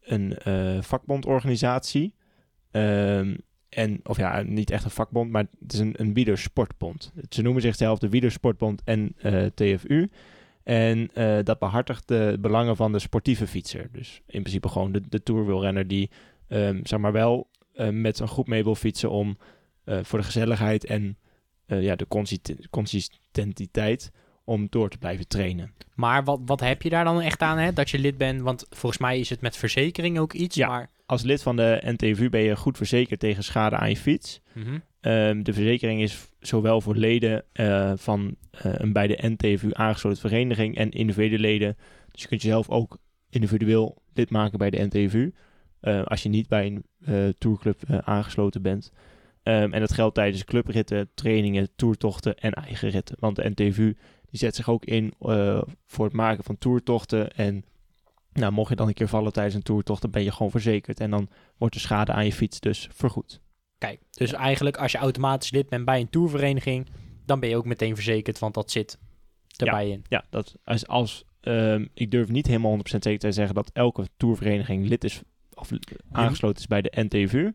[0.00, 2.14] een eh, vakbondorganisatie.
[2.70, 3.36] Ehm,
[3.68, 7.12] en, of ja, niet echt een vakbond, maar het is een, een wielersportbond.
[7.28, 10.10] Ze noemen zichzelf de Wielersportbond en eh, TFU.
[10.62, 11.10] En
[11.44, 13.88] dat behartigt de belangen van de sportieve fietser.
[13.92, 16.10] Dus in principe gewoon de, de tourwielrenner die,
[16.48, 17.48] ehm, zeg maar wel,
[17.90, 19.38] met een groep mee wil fietsen om
[19.84, 21.18] voor de gezelligheid en
[21.66, 24.10] ja, de consist- consistentiteit
[24.44, 25.72] om door te blijven trainen.
[25.94, 27.72] Maar wat, wat heb je daar dan echt aan, hè?
[27.72, 28.40] Dat je lid bent?
[28.40, 30.56] Want volgens mij is het met verzekering ook iets.
[30.56, 30.68] Ja.
[30.68, 34.40] Maar, Als lid van de NTVU ben je goed verzekerd tegen schade aan je fiets.
[34.52, 34.78] Mhm.
[35.00, 40.20] Ehm, de verzekering is zowel voor leden eh, van eh, een bij de NTVU aangesloten
[40.20, 41.76] vereniging en individuele leden.
[42.12, 42.98] Dus je kunt jezelf ook
[43.30, 45.32] individueel lid maken bij de NTVU.
[45.80, 48.92] eh, als je niet bij een tourclub aangesloten bent.
[49.42, 53.16] Ehm, en dat geldt tijdens clubritten, trainingen, toertochten en eigen ritten.
[53.18, 53.96] Want de NTVU
[54.30, 57.30] die zet zich ook in eh, voor het maken van toertochten.
[57.30, 57.64] En
[58.32, 61.00] nou, mocht je dan een keer vallen tijdens een toertocht, dan ben je gewoon verzekerd.
[61.00, 63.40] En dan wordt de schade aan je fiets dus vergoed.
[63.78, 66.88] Kijk, dus eigenlijk als je automatisch lid bent bij een tourvereniging,
[67.24, 68.98] dan ben je ook meteen verzekerd, want dat zit
[69.56, 70.04] erbij in.
[70.08, 74.08] Ja, dat als, als ehm, ik durf niet helemaal 100% zeker te zeggen dat elke
[74.16, 75.22] tourvereniging lid is
[75.54, 75.70] of
[76.10, 77.52] aangesloten is bij de NTVU.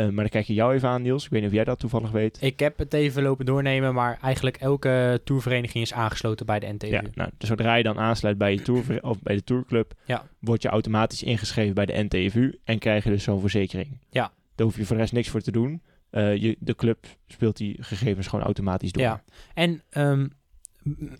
[0.00, 1.24] Eh, maar dan kijk je jou even aan, Niels.
[1.24, 2.38] Ik weet niet of jij dat toevallig weet.
[2.40, 6.90] Ik heb het even lopen doornemen, maar eigenlijk elke tourvereniging is aangesloten bij de NTVU.
[6.90, 10.26] Ja, nou, dus zodra je dan aansluit bij, je tour, of bij de tourclub, Ja.
[10.38, 13.98] word je automatisch ingeschreven bij de NTVU en krijg je dus zo'n verzekering.
[14.10, 14.32] Ja.
[14.54, 15.82] Daar hoef je voor de rest niks voor te doen.
[16.10, 19.02] Eh, je, de club speelt die gegevens gewoon automatisch door.
[19.02, 19.22] Ja.
[19.54, 20.26] En ehm,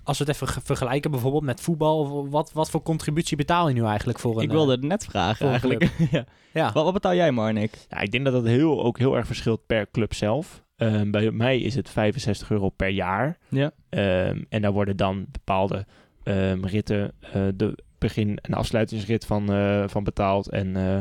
[0.02, 3.74] als we het even ge- vergelijken bijvoorbeeld met voetbal, wat, wat voor contributie betaal je
[3.74, 4.42] nu eigenlijk voor een...
[4.42, 5.82] ik wilde het net vragen eigenlijk.
[5.98, 6.18] ja.
[6.18, 6.72] eh, ja.
[6.72, 7.86] wat, wat betaal jij, Marnik?
[7.88, 10.64] Ja, ik denk dat dat heel, ook heel erg verschilt per club zelf.
[10.76, 13.38] Ehm, bij mij is het 65 euro per jaar.
[13.48, 13.70] Ja.
[13.88, 15.86] Ehm, en daar worden dan bepaalde
[16.22, 20.48] ehm, ritten, eh, de begin- en afsluitingsrit van, eh, van betaald.
[20.48, 20.98] En, eh,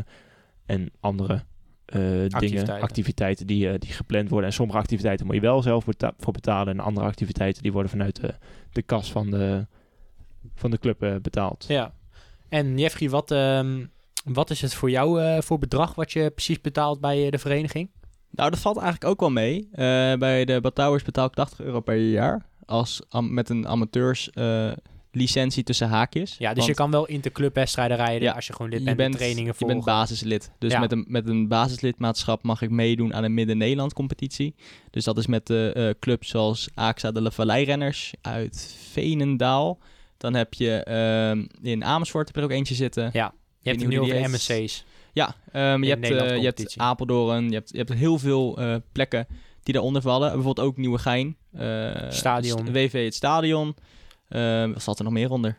[0.65, 1.43] en andere
[1.89, 2.81] eh, dingen, Activiteiten.
[2.81, 4.49] activiteiten die, eh, die gepland worden.
[4.49, 6.73] En sommige activiteiten moet je wel zelf beta- voor betalen.
[6.73, 8.33] En andere activiteiten die worden vanuit de,
[8.71, 9.65] de kas van de,
[10.55, 11.65] van de club eh, betaald.
[11.67, 11.93] Ja.
[12.49, 13.85] En Jeffrey, wat, ehm,
[14.23, 17.89] wat is het voor jou eh, voor bedrag wat je precies betaalt bij de vereniging?
[18.31, 19.67] Nou, dat valt eigenlijk ook wel mee.
[19.71, 19.77] Eh,
[20.13, 22.45] bij de Batouwers betaal ik 80 euro per jaar.
[22.65, 24.71] Als, am- met een amateurs eh,
[25.11, 26.35] licentie tussen haakjes.
[26.37, 28.97] Ja, dus Want je kan wel interclubwedstrijden rijden Ja, als je gewoon lid je bent,
[28.97, 30.51] bent, en trainingen je bent basislid.
[30.57, 30.79] Dus Ja.
[30.79, 34.55] met, een, met een basislidmaatschap mag ik meedoen aan een Midden-Nederland competitie.
[34.91, 39.79] Dus dat is met de eh, clubs zoals AXA de La Vallei-renners uit Veenendaal.
[40.17, 43.09] Dan heb je ehm, in Amersfoort heb je er ook eentje zitten.
[43.13, 44.27] Ja, je hebt nu over heet.
[44.27, 44.85] MSC's.
[45.13, 46.73] Ja, ehm, je, hebt, eh, je hebt.
[46.77, 49.27] Apeldoorn, je hebt, je hebt heel veel eh, plekken
[49.63, 50.31] die daaronder vallen.
[50.33, 51.35] Bijvoorbeeld ook Nieuwegein.
[52.09, 52.59] Stadion.
[52.65, 53.75] st- WV het Stadion.
[54.29, 55.55] Ehm wat zat er nog meer onder?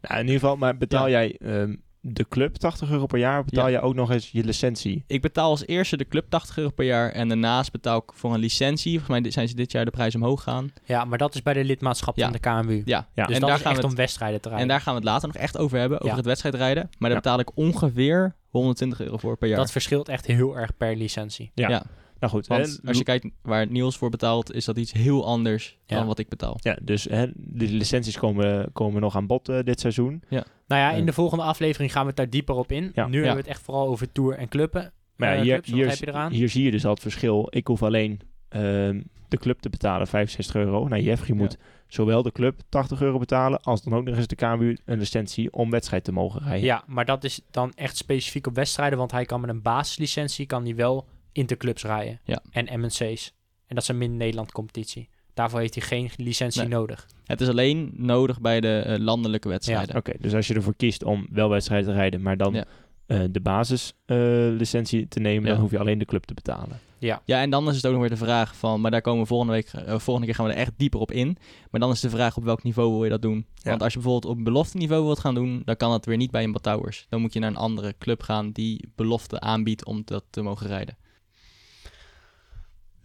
[0.00, 1.10] Nou, in ieder geval, maar betaal Ja.
[1.10, 3.44] jij ehm, de club 80 euro per jaar?
[3.44, 3.70] Betaal Ja.
[3.72, 5.04] jij ook nog eens je licentie?
[5.06, 7.10] Ik betaal als eerste de club 80 euro per jaar.
[7.10, 8.98] En daarnaast betaal ik voor een licentie.
[9.00, 10.72] Volgens mij zijn ze dit jaar de prijs omhoog gaan.
[10.84, 12.24] Ja, maar dat is bij de lidmaatschap Ja.
[12.24, 12.82] van de KMU.
[12.84, 13.24] Ja, Ja.
[13.24, 14.66] Dus en, dat daar is gaan echt we om het, wedstrijden te rijden.
[14.68, 15.96] en daar gaan we het later nog echt over hebben.
[15.98, 16.16] Over Ja.
[16.16, 16.82] het wedstrijdrijden.
[16.82, 17.14] Maar daar Ja.
[17.16, 19.58] betaal ik ongeveer 120 euro voor per jaar.
[19.58, 21.50] Dat verschilt echt heel erg per licentie.
[21.54, 21.82] Ja.
[22.20, 22.26] Ja.
[22.26, 25.26] Nou goed, Want hè, als je kijkt waar Niels voor betaalt, is dat iets heel
[25.26, 25.96] anders Ja.
[25.96, 26.56] dan wat ik betaal.
[26.60, 30.22] Ja, dus hè, de licenties komen, komen nog aan bod eh, dit seizoen.
[30.30, 31.06] Nou ja, in Eh.
[31.06, 32.90] de volgende aflevering gaan we het daar dieper op in.
[32.94, 33.06] Ja.
[33.06, 34.92] Nu hebben we het echt vooral over tour en clubben.
[35.16, 36.32] Maar ja, Eh, hier, clubs, hier, heb je eraan?
[36.32, 37.46] hier zie je dus al het verschil.
[37.50, 40.88] Ik hoef alleen ehm, de club te betalen, 65 euro.
[40.88, 41.42] Nou, Jeffrey Ja.
[41.42, 44.98] moet zowel de club 80 euro betalen, als dan ook nog eens de KMU een
[44.98, 46.64] licentie om wedstrijd te mogen rijden.
[46.64, 50.46] Ja, maar dat is dan echt specifiek op wedstrijden, want hij kan met een basislicentie
[50.46, 51.06] kan hij wel
[51.38, 52.20] interclubs rijden.
[52.24, 52.42] Ja.
[52.50, 53.32] En MNC's.
[53.66, 55.08] En dat is een min-Nederland competitie.
[55.34, 56.70] Daarvoor heeft hij geen licentie Nee.
[56.70, 57.06] nodig.
[57.24, 59.96] Het is alleen nodig bij de eh, landelijke wedstrijden.
[59.96, 62.64] Oké, dus als je ervoor kiest om wel wedstrijden te rijden, maar dan Ja.
[63.06, 65.52] eh, de basislicentie te nemen, Ja.
[65.52, 66.80] dan hoef je alleen de club te betalen.
[67.00, 69.20] Ja, Ja, en dan is het ook nog weer de vraag van, maar daar komen
[69.22, 71.36] we volgende week, eh, volgende keer gaan we er echt dieper op in.
[71.70, 73.46] Maar dan is de vraag op welk niveau wil je dat doen?
[73.54, 73.70] Ja.
[73.70, 76.16] Want als je bijvoorbeeld op een belofte niveau wilt gaan doen, dan kan dat weer
[76.16, 77.06] niet bij een Batouwers.
[77.08, 80.66] Dan moet je naar een andere club gaan die belofte aanbiedt om dat te mogen
[80.66, 80.96] rijden.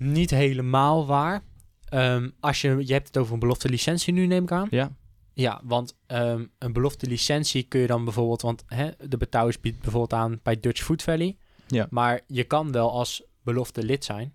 [0.03, 1.43] Niet helemaal waar.
[1.89, 4.67] Ehm, als je, je hebt het over een belofte licentie nu, neem ik aan.
[4.71, 4.91] Ja,
[5.33, 8.41] Ja, want ehm, een belofte licentie kun je dan bijvoorbeeld...
[8.41, 11.37] Want hè, de Betouwers biedt bijvoorbeeld aan bij Dutch Food Valley.
[11.67, 11.87] Ja.
[11.89, 14.33] Maar je kan wel als belofte lid zijn.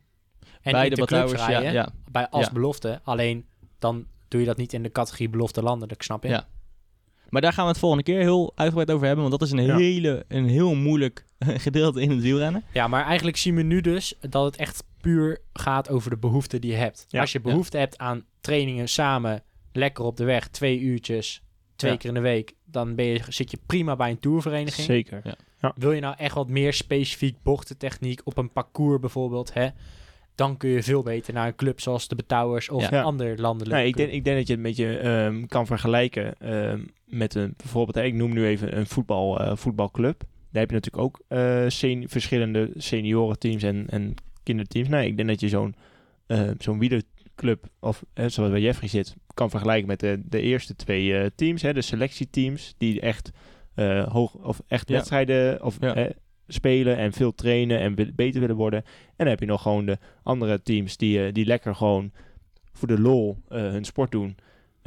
[0.63, 1.93] En bij de clubs Batouwers, ja.
[2.11, 2.53] Bij als Ja.
[2.53, 3.01] belofte.
[3.05, 3.47] Alleen
[3.79, 6.29] dan doe je dat niet in de categorie belofte landelijk, snap je?
[6.29, 6.49] Ja.
[7.29, 9.65] Maar daar gaan we het volgende keer heel uitgebreid over hebben, want dat is een,
[9.67, 9.77] Ja.
[9.77, 11.25] hele, een heel moeilijk
[11.67, 12.65] gedeelte in het wielrennen.
[12.73, 16.59] Ja, maar eigenlijk zien we nu dus dat het echt puur gaat over de behoefte
[16.59, 17.05] die je hebt.
[17.09, 21.43] Ja, Als je behoefte hebt aan trainingen samen, lekker op de weg, twee uurtjes,
[21.77, 21.97] twee Ja.
[21.97, 24.87] keer in de week, dan ben je, zit je prima bij een tourvereniging.
[24.87, 25.23] Zeker.
[25.75, 29.69] Wil je nou echt wat meer specifiek bochtentechniek op een parcours bijvoorbeeld, hè?
[30.35, 32.99] Dan kun je veel beter naar een club zoals de Betouwers of Ja.
[32.99, 33.87] een ander landelijk.
[33.87, 37.55] Ik, denk, ik denk dat je het een beetje ehm, kan vergelijken ehm, met een,
[37.57, 40.21] bijvoorbeeld, ik noem nu even een voetbal, eh, voetbalclub.
[40.51, 44.15] Daar heb je natuurlijk ook eh, sen- verschillende seniorenteams en, en
[44.49, 44.89] kinderteams.
[44.89, 45.75] Nee, ik denk dat je zo'n
[46.27, 50.77] eh, zo'n wielerclub, of hè, zoals bij Jeffrey zit, kan vergelijken met de, de eerste
[50.77, 53.31] twee eh, teams, hè, de selectieteams, die echt,
[53.75, 54.95] eh, hoog, of echt Ja.
[54.95, 55.95] wedstrijden of, Ja.
[55.95, 56.07] hè,
[56.47, 58.83] spelen en veel trainen en beter willen worden.
[58.85, 62.13] En dan heb je nog gewoon de andere teams die, die lekker gewoon
[62.73, 64.37] voor de lol hun sport doen.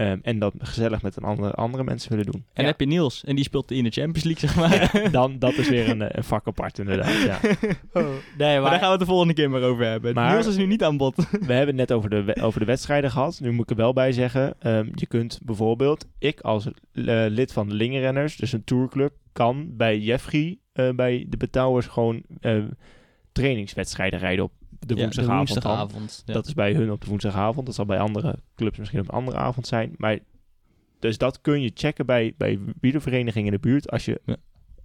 [0.01, 2.43] Ehm, en dat gezellig met een andere, andere mensen willen doen.
[2.53, 2.69] En Ja.
[2.69, 5.11] heb je Niels, en die speelt in de Champions League, zeg maar.
[5.11, 7.09] Dan, dat is weer een, eh, een vak apart inderdaad.
[7.31, 7.39] Ja.
[7.93, 10.13] Oh, nee, Maar maar, daar gaan we het de volgende keer maar over hebben.
[10.13, 11.15] Maar- Niels is nu niet aan bod.
[11.31, 13.39] We hebben het net over de, over de wedstrijden gehad.
[13.39, 14.53] Nu moet ik er wel bij zeggen.
[14.59, 16.71] ehm, je kunt bijvoorbeeld, ik als eh,
[17.27, 22.21] lid van de Lingenrenners, dus een tourclub, kan bij Jeffrey, eh, bij de Betouwers, gewoon
[22.39, 22.57] eh,
[23.31, 24.51] trainingswedstrijden rijden op
[24.87, 25.47] de woensdagavond.
[25.47, 25.63] dan.
[25.77, 26.23] woensdagavond.
[26.25, 26.33] Ja.
[26.33, 27.65] Dat is bij hun op de woensdagavond.
[27.65, 29.93] Dat zal bij andere clubs misschien op een andere avond zijn.
[29.97, 30.19] Maar
[30.99, 33.91] dus dat kun je checken bij, bij wielerverenigingen in de buurt.
[33.91, 34.35] Als je, Ja.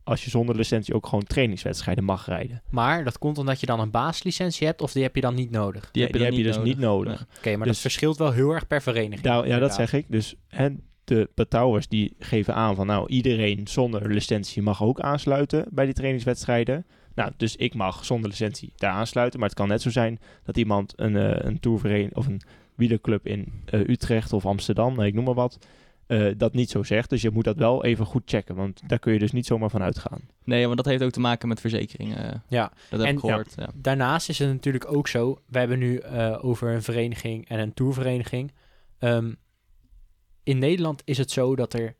[0.05, 2.63] als je zonder licentie ook gewoon trainingswedstrijden mag rijden.
[2.71, 5.51] maar dat komt omdat je dan een basislicentie hebt of die heb je dan niet
[5.51, 5.89] nodig.
[5.91, 7.19] Die heb je, Nee, dan die heb je dus niet nodig.
[7.19, 7.39] Nee.
[7.39, 9.21] Oké, maar Dus- dat verschilt wel heel erg per vereniging.
[9.21, 10.05] Daar, ja, dat zeg ik.
[10.09, 10.69] Dus hè,
[11.05, 15.95] de betouwers die geven aan van nou, iedereen zonder licentie mag ook aansluiten bij die
[15.95, 16.87] trainingswedstrijden.
[17.17, 19.39] Nou, dus ik mag zonder licentie daar aansluiten.
[19.41, 22.41] Maar het kan net zo zijn dat iemand een, eh een tourvereniging of een
[22.75, 25.59] wielerclub in eh, Utrecht of Amsterdam, nou, ik noem maar wat,
[26.07, 27.11] eh, dat niet zo zegt.
[27.11, 29.71] Dus je moet dat wel even goed checken, want daar kun je dus niet zomaar
[29.71, 30.21] van uitgaan.
[30.45, 32.43] Nee, want dat heeft ook te maken met verzekeringen.
[32.49, 33.53] Ja, Dat heb En- ik gehoord.
[33.57, 33.69] Ja.
[33.75, 37.75] Daarnaast is het natuurlijk ook zo, we hebben nu eh, over een vereniging en een
[37.75, 38.53] tourvereniging.
[38.99, 39.33] Ehm,
[40.43, 41.95] in Nederland is het zo dat er,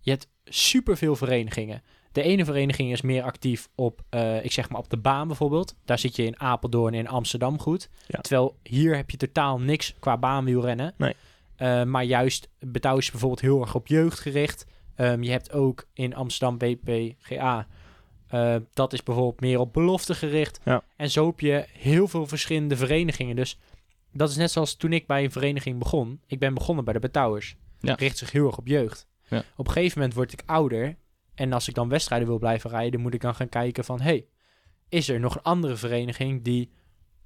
[0.00, 1.82] je hebt superveel verenigingen.
[2.12, 5.74] De ene vereniging is meer actief op, eh, ik zeg maar op de baan bijvoorbeeld.
[5.84, 7.88] Daar zit je in Apeldoorn en in Amsterdam goed.
[8.06, 8.20] Ja.
[8.20, 10.94] Terwijl hier heb je totaal niks qua baanwielrennen.
[10.96, 11.14] Nee.
[11.56, 14.66] Eh, maar juist Betouw is bijvoorbeeld heel erg op jeugd gericht.
[14.94, 17.66] Ehm, je hebt ook in Amsterdam BPGA.
[18.28, 20.60] eh, dat is bijvoorbeeld meer op belofte gericht.
[20.64, 20.82] Ja.
[20.96, 23.36] En zo heb je heel veel verschillende verenigingen.
[23.36, 23.58] Dus
[24.12, 26.20] dat is net zoals toen ik bij een vereniging begon.
[26.26, 27.56] Ik ben begonnen bij de Betouwers.
[27.80, 27.94] Ja.
[27.94, 29.06] Richt zich heel erg op jeugd.
[29.28, 29.42] Ja.
[29.56, 30.96] Op een gegeven moment word ik ouder.
[31.34, 34.00] En als ik dan wedstrijden wil blijven rijden, moet ik dan gaan kijken van...
[34.00, 34.26] hey,
[34.88, 36.70] is er nog een andere vereniging die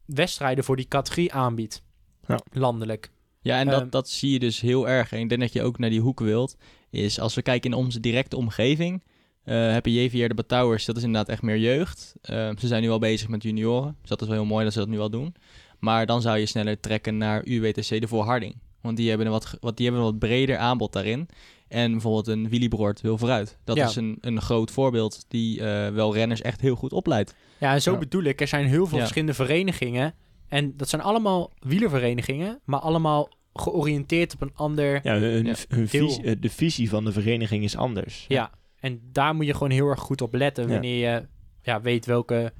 [0.05, 1.83] wedstrijden voor die categorie aanbiedt?
[2.27, 2.41] Ja.
[2.53, 3.11] Landelijk.
[3.41, 5.13] Ja, en Ehm, dat, dat zie je dus heel erg.
[5.13, 6.57] En ik denk dat je ook naar die hoek wilt.
[6.91, 9.05] Is als we kijken in onze directe omgeving.
[9.45, 12.15] eh heb je JVR de Batouwers, dat is inderdaad echt meer jeugd.
[12.23, 13.97] Ehm, ze zijn nu al bezig met junioren.
[14.01, 15.35] Dus dat is wel heel mooi dat ze dat nu al doen.
[15.79, 18.57] Maar dan zou je sneller trekken naar UWTC de Voorharding.
[18.81, 21.29] Want die hebben een wat, wat, die hebben een wat breder aanbod daarin.
[21.77, 23.59] En bijvoorbeeld een Willy Broert wil vooruit.
[23.65, 23.87] Dat Ja.
[23.87, 27.35] is een, een groot voorbeeld die eh, wel renners echt heel goed opleidt.
[27.59, 27.99] Ja, en zo Ja.
[27.99, 28.41] bedoel ik.
[28.41, 29.01] Er zijn heel veel Ja.
[29.03, 30.15] verschillende verenigingen.
[30.49, 35.01] En dat zijn allemaal wielerverenigingen, maar allemaal georiënteerd op een ander...
[35.03, 38.25] Ja, hun, hun visie- eh, de visie van de vereniging is anders.
[38.29, 40.71] Ja, en daar moet je gewoon heel erg goed op letten Ja.
[40.73, 41.27] wanneer je
[41.63, 42.53] ja, weet welke...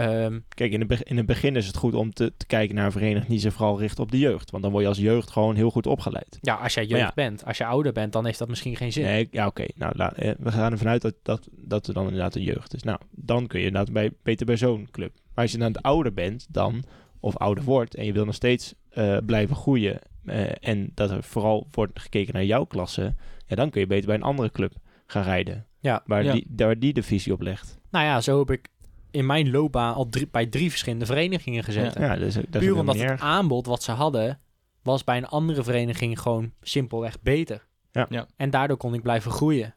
[0.00, 2.84] ehm, Kijk, in het, in het begin is het goed om te, te kijken naar
[2.84, 4.50] een vereniging die zich vooral richt op de jeugd.
[4.50, 6.38] Want dan word je als jeugd gewoon heel goed opgeleid.
[6.40, 7.12] ja, als jij jeugd ja.
[7.14, 7.44] bent.
[7.44, 9.04] Als je ouder bent, dan heeft dat misschien geen zin.
[9.04, 9.64] Nee, ja, oké.
[9.74, 12.82] Nou, eh, we gaan ervan uit dat, dat, dat er dan inderdaad een jeugd is.
[12.82, 15.12] Nou, dan kun je inderdaad bij, beter bij zo'n club.
[15.34, 16.84] Maar als je dan ouder bent dan,
[17.20, 21.22] of ouder wordt, en je wil nog steeds eh, blijven groeien, eh, en dat er
[21.22, 23.14] vooral wordt gekeken naar jouw klasse,
[23.46, 24.72] ja, dan kun je beter bij een andere club
[25.06, 25.66] gaan rijden.
[25.80, 26.02] Ja.
[26.06, 26.32] Waar, Ja.
[26.32, 27.78] Die, daar die de visie op legt.
[27.90, 28.68] Nou ja, zo heb ik
[29.10, 32.02] in mijn loopbaan al drie, bij drie verschillende verenigingen gezeten.
[32.02, 34.40] Ja, dat is, dat is Puur omdat het aanbod wat ze hadden
[34.82, 37.66] was bij een andere vereniging gewoon simpelweg beter.
[37.92, 38.06] Ja.
[38.10, 38.26] Ja.
[38.36, 39.74] En daardoor kon ik blijven groeien.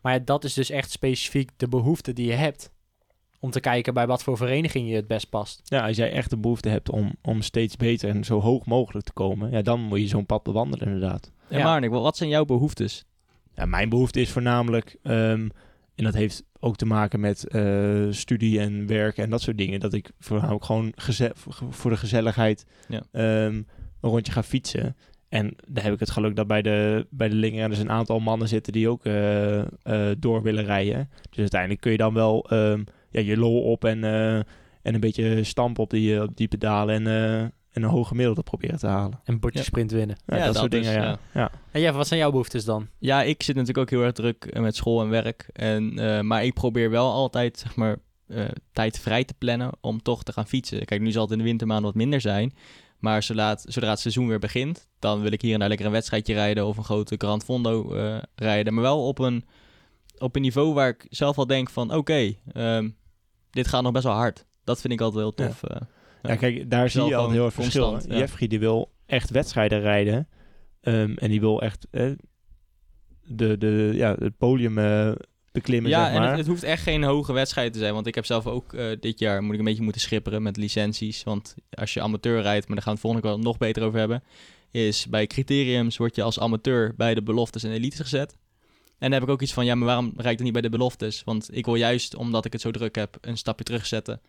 [0.00, 2.72] Maar ja, dat is dus echt specifiek de behoefte die je hebt.
[3.40, 5.60] Om te kijken bij wat voor vereniging je het best past.
[5.64, 9.06] Ja, als jij echt de behoefte hebt om, om steeds beter en zo hoog mogelijk
[9.06, 11.32] te komen, ja, dan moet je zo'n pad bewandelen inderdaad.
[11.48, 11.64] En Ja.
[11.64, 13.04] Marnik, wat- wat zijn jouw behoeftes?
[13.54, 15.48] Ja, mijn behoefte is voornamelijk, ehm,
[15.94, 19.80] en dat heeft ook te maken met eh, studie en werk en dat soort dingen,
[19.80, 21.32] dat ik voornamelijk gewoon geze-
[21.70, 23.02] voor de gezelligheid Ja.
[23.12, 24.96] ehm, een rondje ga fietsen.
[25.28, 28.48] En daar heb ik het geluk dat bij de, bij de Lingerenners een aantal mannen
[28.48, 29.66] zitten die ook eh, eh,
[30.18, 31.10] door willen rijden.
[31.30, 34.04] Dus uiteindelijk kun je dan wel ehm, ja, je lol op en,
[34.82, 38.78] en een beetje stampen op die, op die pedalen en, en een hoge gemiddelde proberen
[38.78, 39.20] te halen.
[39.24, 39.64] En bordje Ja.
[39.64, 40.16] sprint winnen.
[40.26, 41.08] Ja, Ja, dat, dat soort dingen, dus, ja.
[41.08, 41.18] ja.
[41.34, 41.50] ja.
[41.70, 42.88] En ja, wat zijn jouw behoeftes dan?
[42.98, 45.48] Ja, ik zit natuurlijk ook heel erg druk eh, met school en werk.
[45.52, 50.02] En, eh, maar ik probeer wel altijd, zeg maar, eh, tijd vrij te plannen om
[50.02, 50.84] toch te gaan fietsen.
[50.84, 52.54] Kijk, nu zal het in de wintermaanden wat minder zijn.
[52.98, 55.86] Maar zodra het, zodra het seizoen weer begint, dan wil ik hier en daar lekker
[55.86, 58.74] een wedstrijdje rijden of een grote Grand Fondo eh, rijden.
[58.74, 59.44] Maar wel op een,
[60.18, 62.88] op een niveau waar ik zelf al denk van, oké, ehm,
[63.50, 64.44] dit gaat nog best wel hard.
[64.64, 65.62] Dat vind ik altijd heel tof.
[65.62, 65.80] eh.
[66.28, 67.90] Ja, kijk, daar zie je al heel erg verschil.
[67.90, 68.18] constant.
[68.18, 70.28] Jeffrey die wil echt wedstrijden rijden.
[70.80, 72.10] ehm, en die wil echt eh,
[73.26, 75.12] de, de, ja, het podium eh,
[75.52, 76.28] beklimmen, Ja, zeg en maar.
[76.28, 77.94] het, het hoeft echt geen hoge wedstrijd te zijn.
[77.94, 80.56] Want ik heb zelf ook eh, dit jaar moet ik een beetje moeten schipperen met
[80.56, 81.22] licenties.
[81.22, 83.82] Want als je amateur rijdt, maar daar gaan we het volgende keer wel nog beter
[83.82, 84.22] over hebben.
[84.70, 88.36] Is bij criteriums word je als amateur bij de beloftes en elites gezet.
[88.98, 90.62] En dan heb ik ook iets van, ja, maar waarom rijd ik dan niet bij
[90.62, 91.22] de beloftes?
[91.24, 94.20] Want ik wil juist, omdat ik het zo druk heb, een stapje terugzetten.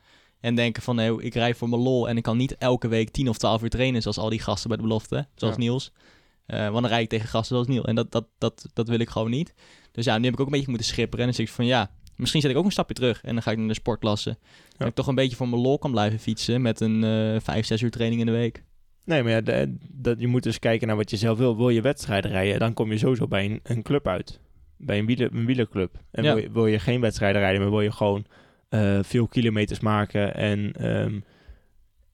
[0.46, 3.10] En denken van, nee, ik rij voor mijn lol en ik kan niet elke week
[3.10, 5.28] 10 of 12 uur trainen zoals al die gasten bij de belofte.
[5.36, 5.60] Zoals Ja.
[5.62, 5.92] Niels.
[6.46, 7.86] Eh, want dan rijd ik tegen gasten zoals Niels.
[7.86, 9.54] En dat, dat, dat, dat wil ik gewoon niet.
[9.92, 11.20] Dus ja, nu heb ik ook een beetje moeten schipperen.
[11.20, 13.22] En dan zeg ik van, ja, misschien zet ik ook een stapje terug.
[13.24, 14.38] En dan ga ik naar de sportklasse.
[14.78, 17.66] Dat ik toch een beetje voor mijn lol kan blijven fietsen met een eh 5,
[17.66, 18.64] 6 uur training in de week.
[19.06, 21.58] Nee, maar ja, de- dat, je moet dus kijken naar wat je zelf wil.
[21.58, 24.40] Wil je wedstrijden rijden, dan kom je sowieso bij een, een club uit.
[24.78, 25.96] Bij een, wieler, een wielerclub.
[26.12, 26.34] En Ja.
[26.34, 28.26] wil, je, wil je geen wedstrijden rijden, maar wil je gewoon
[28.76, 31.20] eh, veel kilometers maken en, ehm,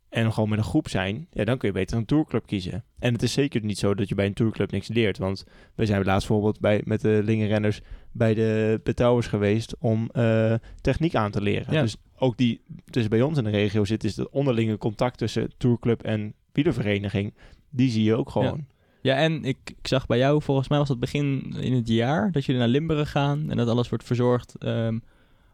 [0.09, 2.83] en gewoon met een groep zijn, ja, dan kun je beter een tourclub kiezen.
[2.99, 5.17] En het is zeker niet zo dat je bij een tourclub niks leert.
[5.17, 5.43] Want
[5.75, 11.15] we zijn laatst bijvoorbeeld bij, met de Lingenrenners bij de betouwers geweest om eh, techniek
[11.15, 11.73] aan te leren.
[11.73, 11.81] Ja.
[11.81, 15.49] Dus ook die, dus bij ons in de regio zit, is het onderlinge contact tussen
[15.57, 17.33] tourclub en wielervereniging,
[17.69, 18.65] die zie je ook gewoon.
[19.01, 22.31] Ja, en ik, ik zag bij jou, volgens mij was dat begin in het jaar,
[22.31, 24.55] dat jullie naar Limburg gaan en dat alles wordt verzorgd.
[24.57, 24.97] ehm,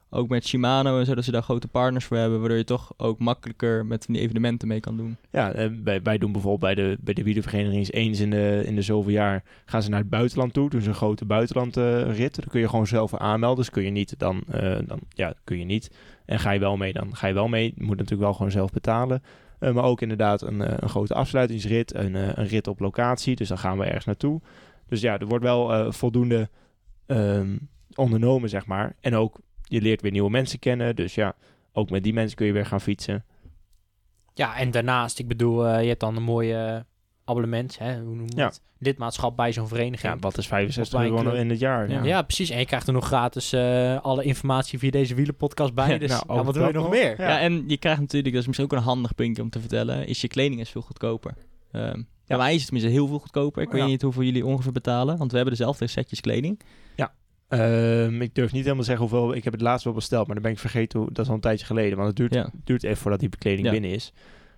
[0.10, 2.94] ook met Shimano en zo, dat ze daar grote partners voor hebben, waardoor je toch
[2.98, 5.18] ook makkelijker met die evenementen mee kan doen.
[5.32, 5.70] Ja, eh,
[6.04, 9.44] wij, doen bijvoorbeeld bij de, bij de wielervereniging eens in de, in de zoveel jaar
[9.66, 10.70] gaan ze naar het buitenland toe.
[10.70, 12.36] Dus een grote buitenlandrit.
[12.36, 13.58] Dan kun je gewoon zelf aanmelden.
[13.58, 15.92] Dus kun je niet, dan, eh, dan ja, kun je niet.
[16.26, 17.74] En ga je wel mee, dan ga je wel mee.
[17.76, 19.24] Je moet natuurlijk wel gewoon zelf betalen.
[19.60, 23.36] Eh, maar ook inderdaad een, een grote afsluitingsrit, een, een rit op locatie.
[23.36, 24.42] Dus dan gaan we ergens naartoe.
[24.88, 26.50] Dus ja, er wordt wel voldoende
[27.06, 27.58] ehm,
[27.96, 28.96] ondernomen, zeg maar.
[29.00, 30.96] En ook, je leert weer nieuwe mensen kennen.
[30.96, 31.36] Dus ja,
[31.74, 33.26] ook met die mensen kun je weer gaan fietsen.
[34.34, 36.86] Ja, en daarnaast, ik bedoel, eh, je hebt dan een mooie
[37.26, 38.46] abonnement, hè, hoe noem je Ja.
[38.46, 38.62] het?
[38.80, 40.14] Lidmaatschap bij zo'n vereniging.
[40.14, 41.90] Ja, wat is 65 Of bij een euro in het jaar?
[41.90, 42.04] Ja.
[42.04, 42.22] Ja.
[42.22, 42.50] precies.
[42.50, 45.90] En je krijgt er nog gratis eh, alle informatie via deze wielenpodcast bij.
[45.90, 46.92] Ja, dus nou, ja, wat wil je nog nog.
[46.92, 47.22] meer?
[47.22, 47.30] Ja.
[47.30, 47.40] Ja.
[47.40, 50.22] en je krijgt natuurlijk, dat is misschien ook een handig puntje om te vertellen, is
[50.22, 51.34] je kleding is veel goedkoper.
[51.72, 53.62] Ehm Bij mij is het tenminste heel veel goedkoper.
[53.62, 53.88] Ik weet Ja.
[53.88, 56.60] niet hoeveel jullie ongeveer betalen, want we hebben dezelfde setjes kleding.
[57.48, 59.36] Ehm, ik durf niet helemaal te zeggen hoeveel.
[59.36, 61.00] Ik heb het laatst wel besteld, maar dan ben ik vergeten.
[61.00, 61.96] Hoe, dat is al een tijdje geleden.
[61.98, 62.50] Want het duurt, Ja.
[62.64, 63.72] duurt even voordat die bekleding Ja.
[63.72, 64.14] binnen is.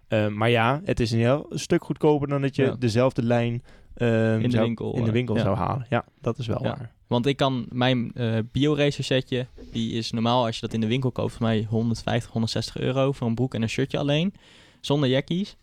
[0.07, 2.75] Ehm, maar ja, het is een heel stuk goedkoper dan dat je Ja.
[2.79, 3.63] dezelfde lijn
[3.95, 5.85] ehm, In de zou- winkel, in de eh, winkel zou halen.
[5.89, 6.91] Ja, dat is wel waar.
[7.07, 10.87] Want ik kan mijn eh BioRacer setje, die is normaal als je dat in de
[10.87, 14.33] winkel koopt, voor mij 150, 160 euro voor een broek en een shirtje alleen,
[14.81, 15.55] zonder jackies.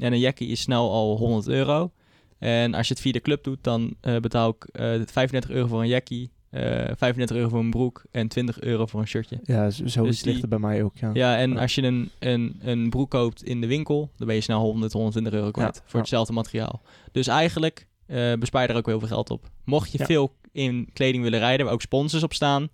[0.00, 1.92] En een jackie is snel al 100 euro.
[2.38, 5.66] En als je het via de club doet, dan eh, betaal ik eh 35 euro
[5.66, 9.38] voor een jackie, 35 euro voor een broek en 20 euro voor een shirtje.
[9.42, 10.96] Ja, zo, Dus is het ligt die- er bij mij ook.
[10.96, 11.10] Ja.
[11.12, 14.42] Ja, en als je een, een, een broek koopt in de winkel, dan ben je
[14.42, 16.82] snel 100, 120 euro kwijt Ja, voor hetzelfde materiaal.
[17.12, 19.50] Dus eigenlijk eh bespaar je er ook wel heel veel geld op.
[19.64, 20.04] Mocht je Ja.
[20.04, 22.68] veel in kleding willen rijden, waar ook sponsors op staan,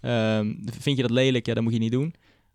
[0.00, 2.14] ehm, vind je dat lelijk, ja, dat moet je niet doen.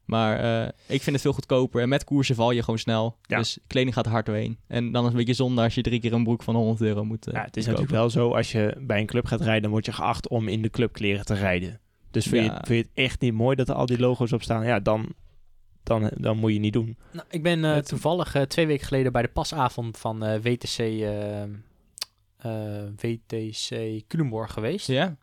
[0.09, 1.81] Maar eh, ik vind het veel goedkoper.
[1.81, 3.17] En met koersen val je gewoon snel.
[3.21, 3.37] Ja.
[3.37, 4.57] Dus kleding gaat er hard doorheen.
[4.67, 6.81] En dan is het een beetje zonde als je drie keer een broek van 100
[6.81, 7.81] euro moet eh, Ja, het is kopen.
[7.81, 10.47] natuurlijk wel zo, als je bij een club gaat rijden, dan word je geacht om
[10.47, 11.79] in de clubkleren te rijden.
[12.11, 12.53] Dus vind, Ja.
[12.53, 14.65] je, vind je het echt niet mooi dat er al die logo's op staan?
[14.65, 15.13] Ja, dan,
[15.83, 16.97] dan, dan moet je niet doen.
[17.11, 20.77] Nou, ik ben eh, toevallig eh, twee weken geleden bij de pasavond van eh, WTC,
[23.01, 24.87] WTC Culemborg geweest.
[24.87, 25.15] Ja?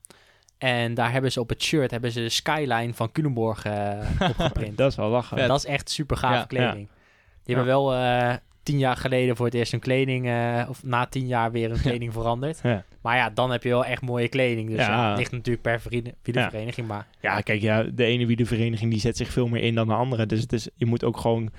[0.58, 3.98] En daar hebben ze op het shirt hebben ze de skyline van Culemborg eh
[4.28, 4.76] opgeprint.
[4.78, 5.48] Dat is wel lachen.
[5.48, 6.88] dat is echt super Ja, kleding.
[7.44, 11.06] Die hebben wel eh, tien jaar geleden voor het eerst een kleding, eh, of na
[11.06, 12.60] tien jaar weer een kleding veranderd.
[12.62, 12.84] Ja.
[13.02, 14.68] Maar ja, dan heb je wel echt mooie kleding.
[14.68, 14.88] Dus Ja.
[14.88, 16.86] ja, het ligt natuurlijk per vrienden- wielervereniging.
[16.86, 19.94] Maar Ja, kijk, ja, de ene wielervereniging die zet zich veel meer in dan de
[19.94, 20.26] andere.
[20.26, 21.50] Dus het is, je moet ook gewoon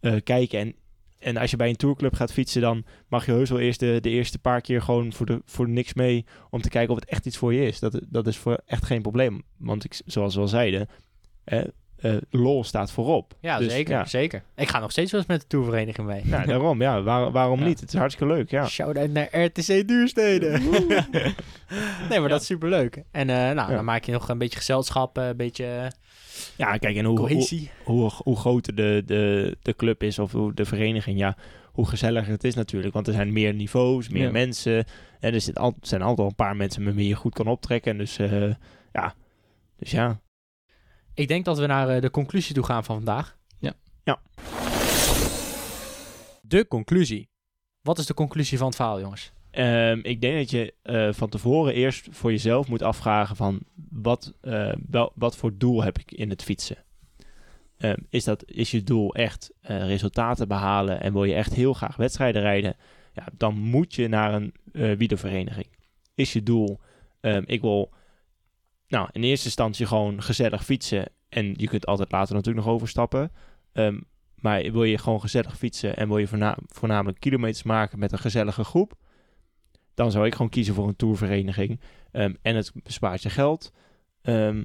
[0.00, 0.58] eh, kijken.
[0.60, 0.74] En,
[1.20, 3.98] en als je bij een tourclub gaat fietsen, dan mag je heus wel eerst de,
[4.00, 6.24] de eerste paar keer gewoon voor, de, voor niks mee.
[6.50, 7.78] Om te kijken of het echt iets voor je is.
[7.78, 9.42] Dat, dat is voor echt geen probleem.
[9.56, 10.88] Want ik, zoals we al zeiden,
[11.44, 11.60] eh,
[11.96, 13.34] eh, lol staat voorop.
[13.40, 14.42] ja, Dus, zeker, Ja, zeker.
[14.56, 16.22] Ik ga nog steeds wel eens met de tourvereniging mee.
[16.24, 16.80] ja, daarom.
[16.82, 17.66] Ja, waar- waarom Ja.
[17.66, 17.80] niet?
[17.80, 18.66] Het is hartstikke leuk, ja.
[18.66, 20.62] Shout-out naar RTC Duursteden.
[22.10, 23.02] nee, maar dat is superleuk.
[23.10, 25.92] En eh, nou, dan maak je nog een beetje gezelschap, eh, een beetje
[26.56, 27.70] Ja, kijk, en hoe, hoe, cohesie.
[27.84, 31.36] hoe, hoe groter de, de, de club is of hoe de vereniging, ja,
[31.72, 32.94] hoe gezelliger het is natuurlijk.
[32.94, 34.30] Want er zijn meer niveaus, meer Ja.
[34.30, 34.84] mensen.
[35.20, 37.46] En er zit al, zijn altijd al een paar mensen met wie je goed kan
[37.46, 37.98] optrekken.
[37.98, 38.54] Dus eh,
[38.92, 39.14] ja,
[39.76, 40.20] dus ja.
[41.14, 43.36] Ik denk dat we naar eh, de conclusie toe gaan van vandaag.
[43.58, 43.72] Ja.
[44.04, 44.20] Ja.
[46.42, 47.28] De conclusie.
[47.82, 49.32] Wat is de conclusie van het verhaal, jongens?
[49.50, 54.34] Ehm, ik denk dat je eh, van tevoren eerst voor jezelf moet afvragen van wat,
[54.40, 56.76] eh, wel, wat voor doel heb ik in het fietsen?
[57.78, 61.72] Ehm, is, dat, is je doel echt eh, resultaten behalen en wil je echt heel
[61.72, 62.76] graag wedstrijden rijden?
[63.12, 64.52] Ja, dan moet je naar een
[64.98, 65.66] wielervereniging.
[66.14, 66.80] Is je doel,
[67.20, 67.92] ehm, ik wil
[68.88, 73.32] nou, in eerste instantie gewoon gezellig fietsen en je kunt altijd later natuurlijk nog overstappen.
[74.34, 78.18] Maar wil je gewoon gezellig fietsen en wil je voorna- voornamelijk kilometers maken met een
[78.18, 78.96] gezellige groep?
[80.00, 81.80] Dan zou ik gewoon kiezen voor een tourvereniging.
[82.10, 83.72] Ehm, en het bespaart je geld.
[84.22, 84.64] Ehm,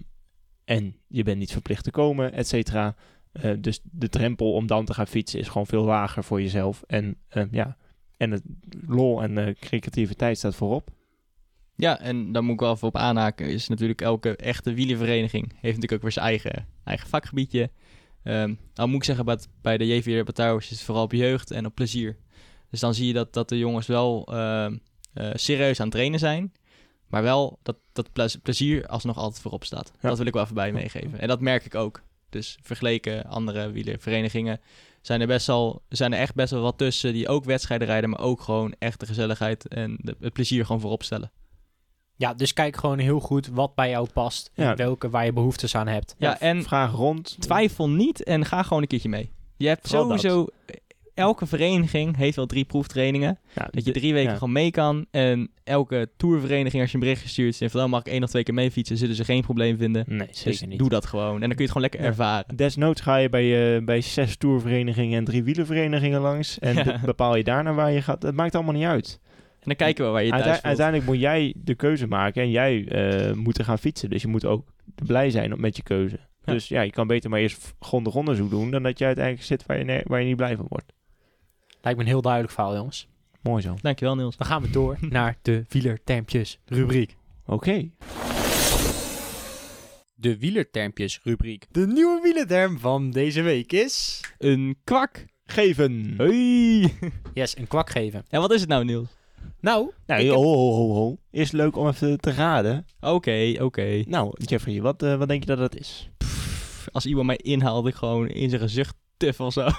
[0.66, 2.96] en je bent niet verplicht te komen, et cetera.
[3.32, 6.84] Eh, dus de drempel om dan te gaan fietsen is gewoon veel lager voor jezelf.
[6.88, 7.78] En ehm, ja,
[8.18, 8.44] en het
[8.88, 10.90] lol en eh, creativiteit staat voorop.
[11.76, 13.50] Ja, en daar moet ik wel even op aanhaken.
[13.50, 17.70] Is natuurlijk elke echte wielervereniging heeft natuurlijk ook weer zijn eigen, eigen vakgebiedje.
[18.24, 21.66] Ehm dan moet ik zeggen, bij, de JVR Batouwers is het vooral op jeugd en
[21.66, 22.18] op plezier.
[22.70, 24.28] Dus dan zie je dat, dat de jongens wel
[25.16, 26.53] eh, serieus aan het trainen zijn.
[27.07, 29.91] Maar wel dat, dat ple- plezier alsnog altijd voorop staat.
[30.01, 30.09] Ja.
[30.09, 31.20] Dat wil ik wel even bij meegeven.
[31.20, 32.01] En dat merk ik ook.
[32.30, 34.59] Dus vergeleken andere wielerverenigingen
[35.01, 38.09] zijn er best wel, zijn er echt best wel wat tussen die ook wedstrijden rijden,
[38.09, 41.32] maar ook gewoon echt de gezelligheid en de, het plezier gewoon voorop stellen.
[42.16, 44.51] Ja, dus kijk gewoon heel goed wat bij jou past.
[44.53, 44.70] Ja.
[44.72, 46.16] En welke waar je behoeftes aan hebt.
[46.18, 47.36] Ja, en Vraag rond.
[47.39, 49.32] twijfel niet en ga gewoon een keertje mee.
[49.57, 50.51] Je hebt Vooral dat.
[51.16, 53.39] Elke vereniging heeft wel drie proeftrainingen.
[53.55, 54.38] Ja, Dat je drie weken ja.
[54.38, 55.05] gewoon mee kan.
[55.11, 57.61] En elke tourvereniging, als je een bericht stuurt...
[57.61, 58.97] en van, dan mag ik één of twee keer mee fietsen...
[58.97, 60.03] zullen ze geen probleem vinden.
[60.07, 60.80] Nee, zeker Dus niet.
[60.80, 61.34] doe dat gewoon.
[61.34, 62.05] En dan kun je het gewoon lekker Ja.
[62.05, 62.55] ervaren.
[62.55, 66.59] Desnoods ga je bij, eh, bij zes tourverenigingen en drie wielerverenigingen langs.
[66.59, 68.24] En bepaal je daarna waar je gaat.
[68.24, 69.20] Het maakt allemaal niet uit.
[69.59, 72.49] En dan kijken we waar je thuis Uite- uiteindelijk moet jij de keuze maken en
[72.51, 74.09] jij eh, moet er gaan fietsen.
[74.09, 74.66] Dus je moet ook
[75.05, 76.20] blij zijn met je keuze.
[76.45, 76.53] Ja.
[76.53, 79.66] Dus ja, je kan beter maar eerst grondig onderzoek doen dan dat je uiteindelijk zit
[79.66, 80.93] waar je, waar je niet blij van wordt.
[81.86, 83.08] Lijkt me een heel duidelijk verhaal, jongens.
[83.42, 83.76] Mooi zo.
[83.82, 84.38] Dankjewel Niels.
[84.38, 87.16] Dan gaan we door naar de wielertermpjes rubriek.
[87.46, 87.90] Oké.
[90.14, 91.66] De wielertermpjes rubriek.
[91.72, 94.22] De nieuwe wielerterm van deze week is...
[94.38, 95.26] Een kwak.
[95.46, 96.14] Geven.
[96.18, 96.94] Hoi.
[97.34, 98.26] Yes, een kwak geven.
[98.30, 99.08] En wat is het nou Niels?
[99.60, 101.18] Nou, Nou, ik ho, heb- ho, ho, ho.
[101.32, 102.86] Eerst leuk om even te raden.
[103.00, 104.04] Oké, oké.
[104.08, 106.10] Nou, Jeffrey, wat, eh, wat denk je dat dat is?
[106.92, 109.68] Als iemand mij inhaalde, ik gewoon in zijn gezicht tuff of zo.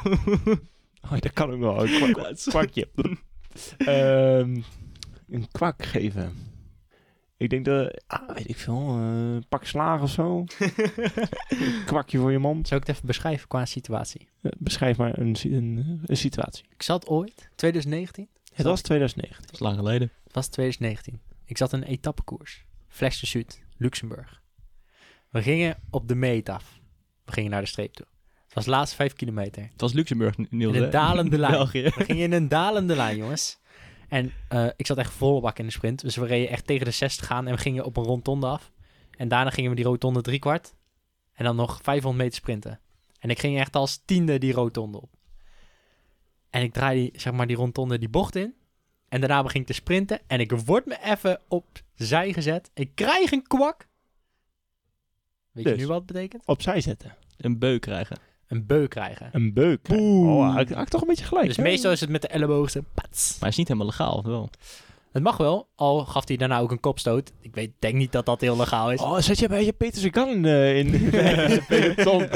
[1.03, 1.87] Oh, dat kan ook wel.
[1.87, 2.89] Een kwak, kwakje.
[3.79, 4.61] Ehm,
[5.29, 6.33] een kwak geven.
[7.37, 10.45] Ik denk dat, ah, weet ik veel, eh, pak slaag of zo.
[11.49, 12.69] Een kwakje voor je mond.
[12.69, 14.29] zal ik het even beschrijven qua situatie?
[14.41, 16.65] Eh, beschrijf maar een, een, een situatie.
[16.71, 18.29] Ik zat ooit, 2019?
[18.53, 19.43] Het was 2009.
[19.43, 20.11] Dat is lang geleden.
[20.25, 21.21] Het was 2019.
[21.45, 22.65] Ik zat in een etappekoers.
[22.89, 24.43] Flash de Zuid, Luxemburg.
[25.31, 26.81] We gingen op de meet af.
[27.25, 28.07] We gingen naar de streep toe.
[28.57, 29.63] Was de laatste vijf kilometer.
[29.63, 30.75] Het was Luxemburg, Niels.
[30.75, 30.91] In een hè?
[30.91, 31.53] dalende lijn.
[31.53, 31.83] België.
[31.83, 33.59] We gingen in een dalende lijn, jongens.
[34.09, 36.01] En eh, ik zat echt volle bak in de sprint.
[36.01, 38.73] Dus we reden echt tegen de 60 aan en we gingen op een rondonde af.
[39.17, 40.75] En daarna gingen we die rotonde drie kwart.
[41.33, 42.81] En dan nog 500 meter sprinten.
[43.19, 45.11] En ik ging echt als tiende die rotonde op.
[46.51, 48.55] En ik draai die, zeg maar, die rondonde die bocht in.
[49.09, 50.21] En daarna begin ik te sprinten.
[50.27, 52.71] En ik word me even opzij gezet.
[52.75, 53.89] Ik krijg een kwak.
[55.53, 55.81] Weet je Dus.
[55.81, 56.47] nu wat het betekent?
[56.47, 57.17] Opzij zetten.
[57.37, 58.17] Een beuk krijgen.
[58.49, 59.29] Een beuk krijgen.
[59.33, 59.89] Een beuk.
[59.89, 61.47] Oh, ik, had ik toch een beetje gelijk.
[61.47, 61.63] Dus hè?
[61.63, 63.31] meestal is het met de elleboog zo, pats.
[63.31, 64.51] Maar het is niet helemaal legaal, wel?
[65.17, 67.33] Het mag wel, al gaf hij daarna ook een kopstoot.
[67.41, 69.01] Ik weet, denk niet dat dat heel legaal is.
[69.01, 72.29] Oh, zat je bij je Peter Sagan eh, in de peloton?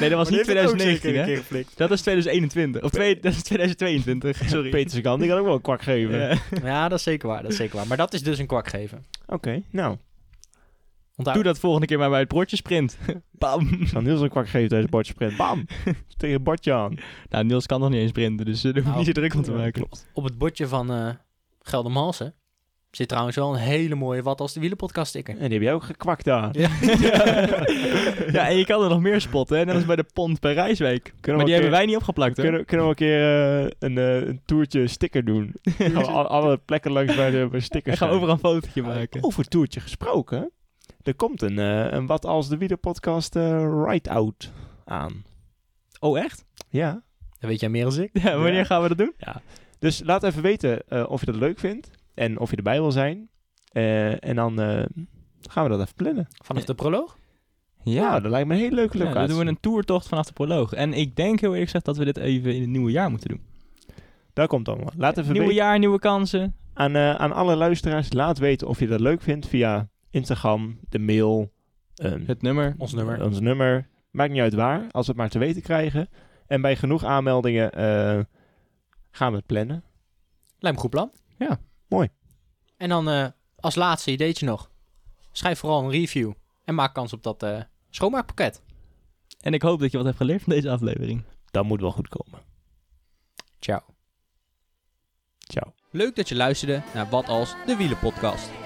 [0.00, 1.64] Nee, dat was niet Maar die heeft het ook zeker 2019, een hè?
[1.76, 2.82] Dat is 2021.
[2.82, 4.70] Of twee, dat is 2022, sorry.
[4.70, 6.18] Peter Sagan, die kan ook wel een kwak geven.
[6.18, 6.36] Ja.
[6.62, 7.86] Ja, dat is zeker waar, dat is zeker waar.
[7.86, 9.04] Maar dat is dus een kwak geven.
[9.26, 9.96] Oké, nou.
[11.16, 11.36] Onthoud.
[11.36, 12.98] Doe dat volgende keer maar bij het bordje sprint.
[13.30, 13.68] Bam.
[13.80, 15.64] Ik zal Niels een kwak geven tijdens het bordje Bam!
[16.16, 16.94] Tegen het bordje aan.
[17.28, 19.20] Nou, Niels kan nog niet eens sprinten, dus uh, daar hoef je Nou, niet zo
[19.20, 19.72] druk om te maken.
[19.72, 20.06] Klopt.
[20.12, 21.08] Op het bordje van eh
[21.62, 22.34] Geldermalsen
[22.90, 25.34] zit trouwens wel een hele mooie Wat als de Wielenpodcast sticker.
[25.34, 26.48] En die heb jij ook gekwakt daar.
[26.58, 26.68] Ja.
[28.36, 29.64] ja, en je kan er nog meer spotten, hè?
[29.64, 31.02] net als bij de pont bij Rijswijk.
[31.20, 32.46] Kunnen Maar die hebben wij niet opgeplakt, hoor.
[32.46, 35.54] Kunnen, kunnen we een keer eh, een, eh, een toertje sticker doen?
[35.62, 38.40] Gaan we al- alle plekken langs bij de bij stickers En gaan we overal een
[38.40, 39.22] fotootje maken.
[39.24, 40.50] Over toertje gesproken.
[41.04, 44.52] Er komt een, eh, een Wat als de wielerpodcast eh Ride-Out
[44.84, 45.24] aan.
[46.00, 46.44] Oh, echt?
[46.68, 47.02] Ja.
[47.40, 48.10] Dat weet jij meer dan ik.
[48.22, 48.64] Ja, wanneer Ja.
[48.64, 49.14] gaan we dat doen?
[49.78, 51.90] Dus laat even weten eh, of je dat leuk vindt.
[52.14, 53.28] En of je erbij wil zijn.
[53.72, 54.84] Eh, en dan eh,
[55.40, 56.28] gaan we dat even plannen.
[56.44, 57.18] Vanaf de proloog?
[57.82, 59.26] Ja, dat lijkt me een hele leuke Ja, locatie.
[59.28, 60.72] dan doen we een toertocht vanaf de proloog.
[60.72, 63.28] En ik denk heel eerlijk gezegd dat we dit even in het nieuwe jaar moeten
[63.28, 63.40] doen.
[64.32, 64.90] Daar komt allemaal.
[64.96, 66.54] Laat even Nieuwe weten jaar, nieuwe kansen.
[66.74, 68.12] aan, eh, aan alle luisteraars.
[68.12, 71.52] Laat weten of je dat leuk vindt via Instagram, de mail,
[71.94, 72.74] ehm, Het nummer.
[72.78, 73.24] Ons nummer.
[73.24, 73.88] ons nummer.
[74.10, 76.08] Maakt niet uit waar, als we het maar te weten krijgen.
[76.46, 78.20] En bij genoeg aanmeldingen eh,
[79.10, 79.84] gaan we het plannen.
[80.58, 81.10] Lijkt me een goed plan.
[81.38, 81.60] Ja.
[81.88, 82.08] Mooi.
[82.76, 84.70] En dan eh, als laatste ideetje nog.
[85.32, 86.32] Schrijf vooral een review.
[86.64, 87.60] En maak kans op dat eh,
[87.90, 88.62] schoonmaakpakket.
[89.40, 91.24] En ik hoop dat je wat hebt geleerd van deze aflevering.
[91.50, 92.40] Dat moet wel goed komen.
[93.58, 93.80] Ciao.
[95.38, 95.72] Ciao.
[95.90, 98.63] Leuk dat je luisterde naar Wat Als de Wielenpodcast.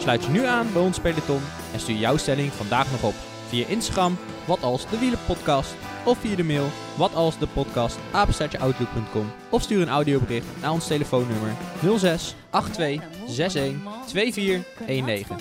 [0.00, 1.40] Sluit je nu aan bij ons peloton
[1.72, 3.14] en stuur jouw stelling vandaag nog op.
[3.48, 5.74] Via Instagram, wat als de wielenpodcast.
[6.04, 7.98] Of via de mail, wat als de podcast.
[9.50, 11.52] Of stuur een audiobericht naar ons telefoonnummer
[11.98, 13.74] 06 82 61
[14.06, 15.36] 2419.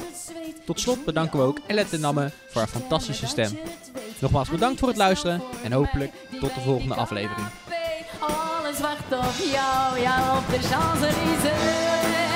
[0.65, 3.59] Tot slot bedanken we ook Elette Namme voor haar fantastische stem.
[4.19, 7.47] Nogmaals bedankt voor het luisteren en hopelijk tot de volgende aflevering.
[8.19, 8.77] Alles
[9.99, 10.47] jou, op
[11.41, 12.28] de.